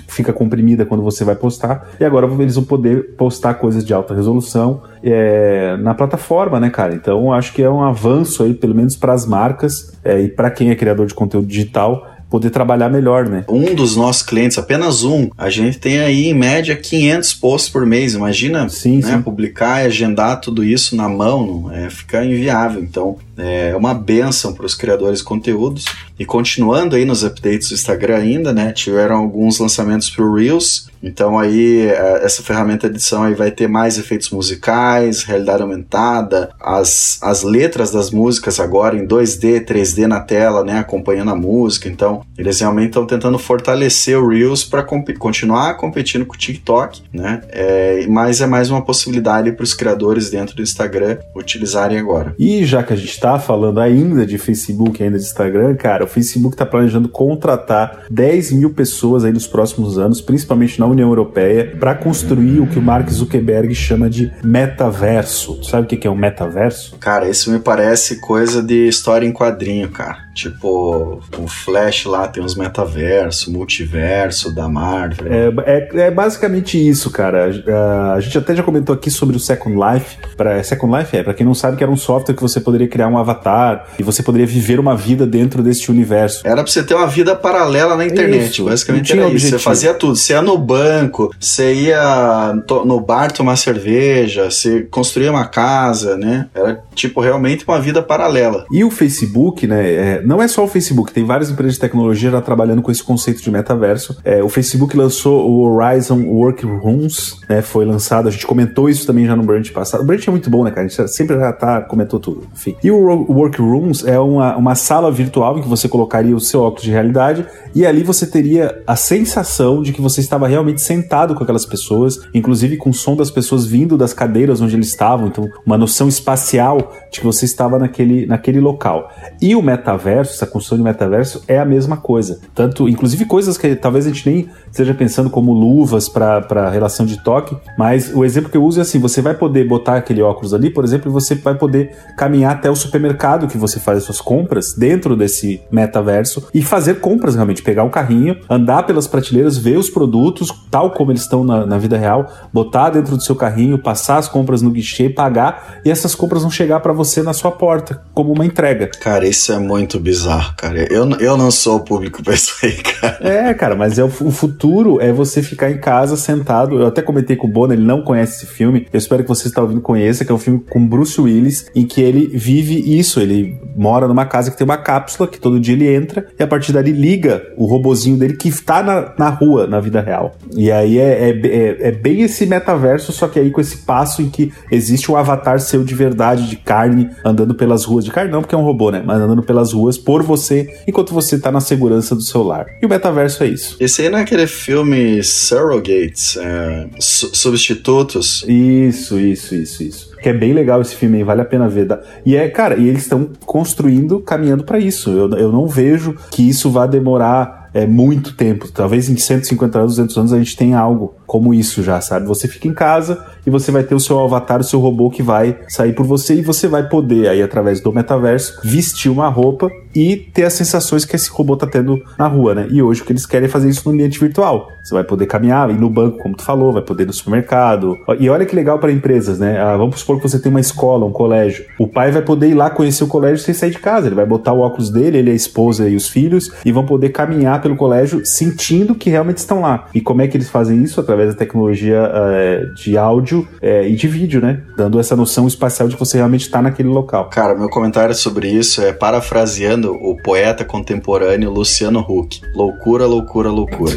fica 0.06 0.32
comprimida 0.32 0.84
quando 0.84 1.02
você 1.02 1.24
vai 1.24 1.34
postar, 1.34 1.90
e 1.98 2.04
agora 2.04 2.28
eles 2.38 2.54
vão 2.54 2.64
poder 2.64 3.14
postar 3.16 3.54
coisas 3.54 3.84
de 3.84 3.92
alta 3.92 4.14
resolução 4.14 4.82
é, 5.02 5.76
na 5.78 5.94
plataforma, 5.94 6.60
né, 6.60 6.70
cara? 6.70 6.94
Então 6.94 7.32
acho 7.32 7.52
que 7.52 7.62
é 7.62 7.70
um 7.70 7.82
avanço 7.82 8.42
aí, 8.42 8.54
pelo 8.54 8.74
menos 8.74 8.96
para 8.96 9.12
as 9.12 9.26
marcas 9.26 9.92
é, 10.04 10.20
e 10.20 10.28
para 10.28 10.50
quem 10.50 10.70
é 10.70 10.74
criador 10.74 11.06
de 11.06 11.14
conteúdo 11.14 11.46
digital, 11.46 12.06
poder 12.30 12.50
trabalhar 12.50 12.88
melhor, 12.88 13.28
né? 13.28 13.44
Um 13.48 13.74
dos 13.74 13.96
nossos 13.96 14.22
clientes, 14.22 14.56
apenas 14.56 15.02
um, 15.02 15.28
a 15.36 15.50
gente 15.50 15.78
tem 15.78 15.98
aí 15.98 16.28
em 16.28 16.34
média 16.34 16.76
500 16.76 17.34
posts 17.34 17.68
por 17.68 17.84
mês. 17.84 18.14
Imagina 18.14 18.68
sim, 18.68 18.98
né, 18.98 19.16
sim. 19.16 19.22
publicar 19.22 19.82
e 19.82 19.86
agendar 19.86 20.40
tudo 20.40 20.62
isso 20.62 20.94
na 20.94 21.08
mão, 21.08 21.70
é, 21.72 21.90
fica 21.90 22.24
inviável. 22.24 22.80
Então 22.80 23.18
é 23.36 23.74
uma 23.74 23.92
benção 23.92 24.52
para 24.52 24.64
os 24.64 24.74
criadores 24.76 25.18
de 25.18 25.24
conteúdos. 25.24 25.84
E 26.20 26.26
continuando 26.26 26.96
aí 26.96 27.06
nos 27.06 27.24
updates 27.24 27.70
do 27.70 27.74
Instagram 27.74 28.18
ainda, 28.18 28.52
né? 28.52 28.74
Tiveram 28.74 29.16
alguns 29.16 29.58
lançamentos 29.58 30.10
para 30.10 30.22
o 30.22 30.34
Reels. 30.34 30.89
Então 31.02 31.38
aí 31.38 31.86
é, 31.86 32.24
essa 32.24 32.42
ferramenta 32.42 32.88
de 32.88 32.96
edição 32.96 33.24
aí 33.24 33.34
vai 33.34 33.50
ter 33.50 33.68
mais 33.68 33.98
efeitos 33.98 34.30
musicais, 34.30 35.22
realidade 35.22 35.62
aumentada, 35.62 36.50
as, 36.60 37.18
as 37.22 37.42
letras 37.42 37.90
das 37.90 38.10
músicas 38.10 38.60
agora 38.60 38.96
em 38.96 39.06
2D, 39.06 39.64
3D 39.64 40.06
na 40.06 40.20
tela, 40.20 40.64
né? 40.64 40.78
Acompanhando 40.78 41.30
a 41.30 41.36
música. 41.36 41.88
Então 41.88 42.22
eles 42.36 42.60
realmente 42.60 42.88
estão 42.88 43.06
tentando 43.06 43.38
fortalecer 43.38 44.18
o 44.18 44.28
Reels 44.28 44.64
para 44.64 44.82
comp 44.82 45.08
continuar 45.18 45.76
competindo 45.76 46.26
com 46.26 46.34
o 46.34 46.38
TikTok, 46.38 47.02
né? 47.12 47.40
É, 47.48 48.06
mas 48.08 48.40
é 48.40 48.46
mais 48.46 48.70
uma 48.70 48.82
possibilidade 48.82 49.52
para 49.52 49.64
os 49.64 49.74
criadores 49.74 50.30
dentro 50.30 50.54
do 50.54 50.62
Instagram 50.62 51.18
utilizarem 51.34 51.98
agora. 51.98 52.34
E 52.38 52.64
já 52.64 52.82
que 52.82 52.92
a 52.92 52.96
gente 52.96 53.10
está 53.10 53.38
falando 53.38 53.80
ainda 53.80 54.26
de 54.26 54.38
Facebook, 54.38 55.02
ainda 55.02 55.18
de 55.18 55.24
Instagram, 55.24 55.74
cara, 55.76 56.06
Facebook 56.06 56.54
está 56.54 56.66
planejando 56.66 57.08
contratar 57.08 58.04
10 58.10 58.52
mil 58.52 58.70
pessoas 58.70 59.24
aí 59.24 59.32
nos 59.32 59.46
próximos 59.46 59.98
anos, 59.98 60.20
principalmente 60.20 60.78
na 60.78 60.89
União 60.90 61.08
Europeia, 61.08 61.76
para 61.78 61.94
construir 61.94 62.60
o 62.60 62.66
que 62.66 62.78
o 62.78 62.82
Mark 62.82 63.08
Zuckerberg 63.08 63.74
chama 63.74 64.08
de 64.08 64.32
metaverso. 64.42 65.62
sabe 65.64 65.84
o 65.84 65.86
que 65.86 66.06
é 66.06 66.10
um 66.10 66.16
metaverso? 66.16 66.96
Cara, 66.98 67.28
isso 67.28 67.50
me 67.50 67.58
parece 67.58 68.20
coisa 68.20 68.62
de 68.62 68.88
história 68.88 69.26
em 69.26 69.32
quadrinho, 69.32 69.88
cara. 69.88 70.29
Tipo, 70.34 71.20
o 71.38 71.48
Flash 71.48 72.04
lá 72.04 72.28
tem 72.28 72.42
uns 72.42 72.54
metaverso, 72.54 73.52
multiverso 73.52 74.54
da 74.54 74.68
Marvel. 74.68 75.26
É, 75.30 75.52
é, 75.66 76.06
é 76.06 76.10
basicamente 76.10 76.78
isso, 76.78 77.10
cara. 77.10 77.50
A, 77.66 78.14
a, 78.14 78.20
gente 78.20 78.38
até 78.38 78.54
já 78.54 78.62
comentou 78.62 78.94
aqui 78.94 79.10
sobre 79.10 79.36
o 79.36 79.40
Second 79.40 79.76
Life. 79.76 80.16
Pra, 80.36 80.62
Second 80.62 80.96
Life 80.96 81.16
é, 81.16 81.22
para 81.22 81.34
quem 81.34 81.44
não 81.44 81.54
sabe, 81.54 81.76
que 81.76 81.82
era 81.82 81.90
um 81.90 81.96
software 81.96 82.34
que 82.34 82.42
você 82.42 82.60
poderia 82.60 82.88
criar 82.88 83.08
um 83.08 83.18
avatar 83.18 83.88
e 83.98 84.02
você 84.02 84.22
poderia 84.22 84.46
viver 84.46 84.78
uma 84.78 84.96
vida 84.96 85.26
dentro 85.26 85.62
deste 85.62 85.90
universo. 85.90 86.46
Era 86.46 86.62
pra 86.62 86.70
você 86.70 86.82
ter 86.82 86.94
uma 86.94 87.06
vida 87.06 87.34
paralela 87.34 87.96
na 87.96 88.06
internet. 88.06 88.52
Isso, 88.52 88.64
basicamente 88.64 89.12
era 89.12 89.26
objetivo. 89.26 89.48
isso. 89.48 89.58
Você 89.58 89.64
fazia 89.64 89.94
tudo. 89.94 90.16
Você 90.16 90.32
ia 90.32 90.42
no 90.42 90.56
banco, 90.56 91.34
você 91.38 91.74
ia 91.74 92.54
no 92.84 93.00
bar 93.00 93.32
tomar 93.32 93.56
cerveja, 93.56 94.50
você 94.50 94.82
construía 94.82 95.30
uma 95.30 95.46
casa, 95.46 96.16
né? 96.16 96.48
Era 96.54 96.82
tipo 96.94 97.20
realmente 97.20 97.64
uma 97.66 97.80
vida 97.80 98.02
paralela. 98.02 98.64
E 98.70 98.84
o 98.84 98.90
Facebook, 98.90 99.66
né? 99.66 99.90
É, 99.92 100.19
não 100.24 100.42
é 100.42 100.48
só 100.48 100.64
o 100.64 100.68
Facebook, 100.68 101.12
tem 101.12 101.24
várias 101.24 101.50
empresas 101.50 101.74
de 101.74 101.80
tecnologia 101.80 102.30
já 102.30 102.40
trabalhando 102.40 102.82
com 102.82 102.90
esse 102.90 103.02
conceito 103.02 103.42
de 103.42 103.50
metaverso. 103.50 104.18
É, 104.24 104.42
o 104.42 104.48
Facebook 104.48 104.96
lançou 104.96 105.50
o 105.50 105.62
Horizon 105.62 106.22
Workrooms, 106.24 107.38
né? 107.48 107.62
Foi 107.62 107.84
lançado, 107.84 108.28
a 108.28 108.30
gente 108.30 108.46
comentou 108.46 108.88
isso 108.88 109.06
também 109.06 109.26
já 109.26 109.36
no 109.36 109.42
Branch 109.42 109.70
passado. 109.72 110.02
O 110.02 110.04
Branch 110.04 110.26
é 110.26 110.30
muito 110.30 110.50
bom, 110.50 110.64
né, 110.64 110.70
cara? 110.70 110.86
A 110.86 110.88
gente 110.88 111.08
sempre 111.08 111.38
já 111.38 111.52
tá, 111.52 111.80
comentou 111.82 112.18
tudo. 112.18 112.42
Enfim. 112.52 112.76
E 112.82 112.90
o 112.90 112.96
Workrooms 112.96 114.04
é 114.04 114.18
uma, 114.18 114.56
uma 114.56 114.74
sala 114.74 115.10
virtual 115.10 115.58
em 115.58 115.62
que 115.62 115.68
você 115.68 115.88
colocaria 115.88 116.34
o 116.34 116.40
seu 116.40 116.62
óculos 116.62 116.82
de 116.82 116.90
realidade 116.90 117.46
e 117.74 117.86
ali 117.86 118.02
você 118.02 118.26
teria 118.26 118.82
a 118.86 118.96
sensação 118.96 119.82
de 119.82 119.92
que 119.92 120.00
você 120.00 120.20
estava 120.20 120.46
realmente 120.48 120.80
sentado 120.80 121.34
com 121.34 121.42
aquelas 121.42 121.66
pessoas, 121.66 122.20
inclusive 122.34 122.76
com 122.76 122.90
o 122.90 122.94
som 122.94 123.16
das 123.16 123.30
pessoas 123.30 123.66
vindo 123.66 123.96
das 123.96 124.12
cadeiras 124.12 124.60
onde 124.60 124.74
eles 124.74 124.88
estavam, 124.88 125.28
então 125.28 125.48
uma 125.64 125.78
noção 125.78 126.08
espacial 126.08 126.92
de 127.10 127.20
que 127.20 127.26
você 127.26 127.44
estava 127.44 127.78
naquele, 127.78 128.26
naquele 128.26 128.60
local. 128.60 129.10
E 129.40 129.54
o 129.54 129.62
metaverso 129.62 130.34
essa 130.34 130.46
construção 130.46 130.78
de 130.78 130.84
metaverso 130.84 131.42
é 131.46 131.58
a 131.58 131.64
mesma 131.64 131.96
coisa. 131.96 132.40
Tanto, 132.54 132.88
inclusive 132.88 133.24
coisas 133.24 133.56
que 133.58 133.74
talvez 133.76 134.06
a 134.06 134.08
gente 134.08 134.28
nem 134.28 134.48
esteja 134.70 134.94
pensando 134.94 135.30
como 135.30 135.52
luvas 135.52 136.08
para 136.08 136.70
relação 136.70 137.04
de 137.04 137.22
toque, 137.22 137.56
mas 137.76 138.14
o 138.14 138.24
exemplo 138.24 138.50
que 138.50 138.56
eu 138.56 138.64
uso 138.64 138.80
é 138.80 138.82
assim: 138.82 138.98
você 138.98 139.20
vai 139.20 139.34
poder 139.34 139.66
botar 139.66 139.96
aquele 139.96 140.22
óculos 140.22 140.54
ali, 140.54 140.70
por 140.70 140.84
exemplo, 140.84 141.10
e 141.10 141.12
você 141.12 141.34
vai 141.34 141.54
poder 141.54 141.94
caminhar 142.16 142.52
até 142.52 142.70
o 142.70 142.76
supermercado 142.76 143.46
que 143.46 143.58
você 143.58 143.78
faz 143.78 143.98
as 143.98 144.04
suas 144.04 144.20
compras 144.20 144.74
dentro 144.74 145.16
desse 145.16 145.60
metaverso 145.70 146.48
e 146.54 146.62
fazer 146.62 147.00
compras 147.00 147.34
realmente, 147.34 147.59
pegar 147.62 147.84
um 147.84 147.90
carrinho, 147.90 148.36
andar 148.48 148.84
pelas 148.84 149.06
prateleiras, 149.06 149.56
ver 149.56 149.78
os 149.78 149.90
produtos 149.90 150.50
tal 150.70 150.90
como 150.92 151.10
eles 151.10 151.22
estão 151.22 151.44
na, 151.44 151.66
na 151.66 151.78
vida 151.78 151.96
real, 151.98 152.26
botar 152.52 152.90
dentro 152.90 153.16
do 153.16 153.22
seu 153.22 153.34
carrinho, 153.34 153.78
passar 153.78 154.18
as 154.18 154.28
compras 154.28 154.62
no 154.62 154.70
guichê, 154.70 155.08
pagar 155.08 155.80
e 155.84 155.90
essas 155.90 156.14
compras 156.14 156.42
vão 156.42 156.50
chegar 156.50 156.80
para 156.80 156.92
você 156.92 157.22
na 157.22 157.32
sua 157.32 157.50
porta 157.50 158.02
como 158.14 158.32
uma 158.32 158.46
entrega. 158.46 158.90
Cara, 159.00 159.26
isso 159.26 159.52
é 159.52 159.58
muito 159.58 159.98
bizarro, 159.98 160.54
cara. 160.56 160.86
Eu, 160.92 161.08
eu 161.18 161.36
não 161.36 161.50
sou 161.50 161.76
o 161.76 161.80
público 161.80 162.22
pra 162.22 162.34
isso 162.34 162.54
aí, 162.62 162.72
cara. 162.72 163.18
É, 163.20 163.54
cara, 163.54 163.74
mas 163.74 163.98
é 163.98 164.04
o, 164.04 164.06
o 164.06 164.30
futuro 164.30 165.00
é 165.00 165.12
você 165.12 165.42
ficar 165.42 165.70
em 165.70 165.78
casa 165.78 166.16
sentado. 166.16 166.80
Eu 166.80 166.86
até 166.86 167.02
comentei 167.02 167.36
com 167.36 167.46
o 167.46 167.50
Bono, 167.50 167.72
ele 167.72 167.84
não 167.84 168.02
conhece 168.02 168.36
esse 168.36 168.46
filme. 168.46 168.86
Eu 168.92 168.98
espero 168.98 169.22
que 169.22 169.28
você 169.28 169.48
está 169.48 169.60
ouvindo 169.60 169.80
conheça, 169.80 170.24
que 170.24 170.30
é 170.30 170.34
um 170.34 170.38
filme 170.38 170.60
com 170.68 170.86
Bruce 170.86 171.20
Willis, 171.20 171.66
em 171.74 171.86
que 171.86 172.00
ele 172.00 172.28
vive 172.28 172.98
isso. 172.98 173.20
Ele 173.20 173.58
mora 173.76 174.06
numa 174.06 174.26
casa 174.26 174.50
que 174.50 174.56
tem 174.56 174.64
uma 174.64 174.76
cápsula 174.76 175.28
que 175.28 175.40
todo 175.40 175.60
dia 175.60 175.74
ele 175.74 175.92
entra 175.92 176.26
e 176.38 176.42
a 176.42 176.46
partir 176.46 176.72
dali 176.72 176.92
liga 176.92 177.42
o 177.56 177.66
robozinho 177.66 178.16
dele 178.16 178.36
que 178.36 178.48
está 178.48 178.82
na, 178.82 179.12
na 179.18 179.28
rua, 179.28 179.66
na 179.66 179.80
vida 179.80 180.00
real. 180.00 180.36
E 180.54 180.70
aí 180.70 180.98
é, 180.98 181.30
é, 181.30 181.46
é, 181.46 181.88
é 181.88 181.92
bem 181.92 182.22
esse 182.22 182.46
metaverso, 182.46 183.12
só 183.12 183.28
que 183.28 183.38
aí 183.38 183.50
com 183.50 183.60
esse 183.60 183.78
passo 183.78 184.22
em 184.22 184.28
que 184.28 184.52
existe 184.70 185.10
um 185.10 185.16
avatar 185.16 185.60
seu 185.60 185.84
de 185.84 185.94
verdade, 185.94 186.48
de 186.48 186.56
carne, 186.56 187.10
andando 187.24 187.54
pelas 187.54 187.84
ruas. 187.84 188.04
De 188.04 188.10
carne 188.10 188.30
não, 188.30 188.40
porque 188.40 188.54
é 188.54 188.58
um 188.58 188.64
robô, 188.64 188.90
né? 188.90 189.02
Mas 189.04 189.20
andando 189.20 189.42
pelas 189.42 189.72
ruas 189.72 189.98
por 189.98 190.22
você, 190.22 190.82
enquanto 190.86 191.12
você 191.12 191.36
está 191.36 191.50
na 191.50 191.60
segurança 191.60 192.14
do 192.14 192.22
seu 192.22 192.42
lar. 192.42 192.66
E 192.80 192.86
o 192.86 192.88
metaverso 192.88 193.42
é 193.44 193.48
isso. 193.48 193.76
Esse 193.80 194.02
aí 194.02 194.08
não 194.08 194.18
é 194.18 194.22
aquele 194.22 194.46
filme 194.46 195.22
Surrogates, 195.22 196.36
é, 196.36 196.88
su 196.98 197.34
substitutos? 197.34 198.44
Isso, 198.46 199.18
isso, 199.18 199.54
isso, 199.54 199.82
isso 199.82 200.09
que 200.22 200.28
é 200.28 200.32
bem 200.32 200.52
legal 200.52 200.80
esse 200.80 200.94
filme 200.94 201.18
aí, 201.18 201.24
vale 201.24 201.40
a 201.40 201.44
pena 201.44 201.68
ver. 201.68 201.88
E 202.24 202.36
é, 202.36 202.48
cara, 202.48 202.76
e 202.76 202.88
eles 202.88 203.02
estão 203.02 203.28
construindo, 203.46 204.20
caminhando 204.20 204.64
para 204.64 204.78
isso. 204.78 205.10
Eu, 205.10 205.30
eu 205.36 205.52
não 205.52 205.66
vejo 205.66 206.16
que 206.30 206.48
isso 206.48 206.70
vá 206.70 206.86
demorar 206.86 207.60
é, 207.72 207.86
muito 207.86 208.34
tempo. 208.34 208.70
Talvez 208.70 209.08
em 209.08 209.16
150 209.16 209.78
anos, 209.78 209.96
200 209.96 210.16
anos 210.18 210.32
a 210.32 210.38
gente 210.38 210.56
tenha 210.56 210.78
algo 210.78 211.14
como 211.26 211.54
isso 211.54 211.82
já, 211.82 212.00
sabe? 212.00 212.26
Você 212.26 212.48
fica 212.48 212.68
em 212.68 212.74
casa 212.74 213.24
e 213.46 213.50
você 213.50 213.70
vai 213.70 213.82
ter 213.82 213.94
o 213.94 214.00
seu 214.00 214.18
avatar, 214.20 214.60
o 214.60 214.64
seu 214.64 214.80
robô 214.80 215.10
que 215.10 215.22
vai 215.22 215.58
sair 215.68 215.92
por 215.92 216.06
você 216.06 216.34
e 216.34 216.42
você 216.42 216.68
vai 216.68 216.88
poder 216.88 217.28
aí 217.28 217.42
através 217.42 217.80
do 217.80 217.92
metaverso 217.92 218.60
vestir 218.62 219.10
uma 219.10 219.28
roupa 219.28 219.70
e 219.94 220.16
ter 220.16 220.44
as 220.44 220.52
sensações 220.52 221.04
que 221.04 221.16
esse 221.16 221.30
robô 221.30 221.56
tá 221.56 221.66
tendo 221.66 222.00
na 222.18 222.26
rua, 222.26 222.54
né? 222.54 222.68
E 222.70 222.82
hoje 222.82 223.02
o 223.02 223.04
que 223.04 223.12
eles 223.12 223.26
querem 223.26 223.46
é 223.46 223.48
fazer 223.48 223.68
isso 223.68 223.82
no 223.88 223.94
ambiente 223.94 224.20
virtual. 224.20 224.68
Você 224.82 224.94
vai 224.94 225.04
poder 225.04 225.26
caminhar, 225.26 225.68
ir 225.70 225.78
no 225.78 225.90
banco, 225.90 226.18
como 226.18 226.36
tu 226.36 226.42
falou, 226.42 226.72
vai 226.72 226.82
poder 226.82 227.02
ir 227.02 227.06
no 227.06 227.12
supermercado. 227.12 227.98
E 228.18 228.28
olha 228.28 228.46
que 228.46 228.54
legal 228.54 228.78
para 228.78 228.92
empresas, 228.92 229.38
né? 229.38 229.58
Ah, 229.60 229.76
vamos 229.76 230.00
supor 230.00 230.16
que 230.18 230.28
você 230.28 230.38
tem 230.38 230.50
uma 230.50 230.60
escola, 230.60 231.04
um 231.04 231.12
colégio. 231.12 231.64
O 231.78 231.88
pai 231.88 232.10
vai 232.12 232.22
poder 232.22 232.48
ir 232.48 232.54
lá 232.54 232.70
conhecer 232.70 233.04
o 233.04 233.08
colégio 233.08 233.38
sem 233.38 233.54
sair 233.54 233.70
de 233.70 233.78
casa. 233.78 234.06
Ele 234.06 234.14
vai 234.14 234.26
botar 234.26 234.52
o 234.52 234.60
óculos 234.60 234.90
dele, 234.90 235.18
ele, 235.18 235.30
a 235.30 235.34
esposa 235.34 235.88
e 235.88 235.96
os 235.96 236.08
filhos, 236.08 236.52
e 236.64 236.72
vão 236.72 236.86
poder 236.86 237.10
caminhar 237.10 237.60
pelo 237.60 237.76
colégio 237.76 238.24
sentindo 238.24 238.94
que 238.94 239.10
realmente 239.10 239.38
estão 239.38 239.60
lá. 239.60 239.88
E 239.94 240.00
como 240.00 240.22
é 240.22 240.28
que 240.28 240.36
eles 240.36 240.48
fazem 240.48 240.82
isso? 240.82 241.00
Através 241.00 241.30
da 241.30 241.34
tecnologia 241.34 242.02
uh, 242.02 242.74
de 242.74 242.96
áudio 242.96 243.29
uh, 243.38 243.84
e 243.86 243.94
de 243.94 244.08
vídeo, 244.08 244.40
né? 244.40 244.62
Dando 244.76 244.98
essa 244.98 245.14
noção 245.16 245.46
espacial 245.46 245.88
de 245.88 245.94
que 245.94 246.00
você 246.00 246.16
realmente 246.16 246.42
está 246.42 246.60
naquele 246.60 246.88
local. 246.88 247.28
Cara, 247.28 247.54
meu 247.54 247.68
comentário 247.68 248.14
sobre 248.14 248.48
isso 248.48 248.82
é 248.82 248.92
parafraseando 248.92 249.92
o 249.92 250.16
poeta 250.22 250.64
contemporâneo 250.64 251.50
Luciano 251.50 252.00
Huck. 252.00 252.40
Loucura, 252.54 253.06
loucura, 253.06 253.50
loucura. 253.50 253.96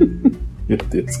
meu 0.68 0.78
Deus. 0.88 1.12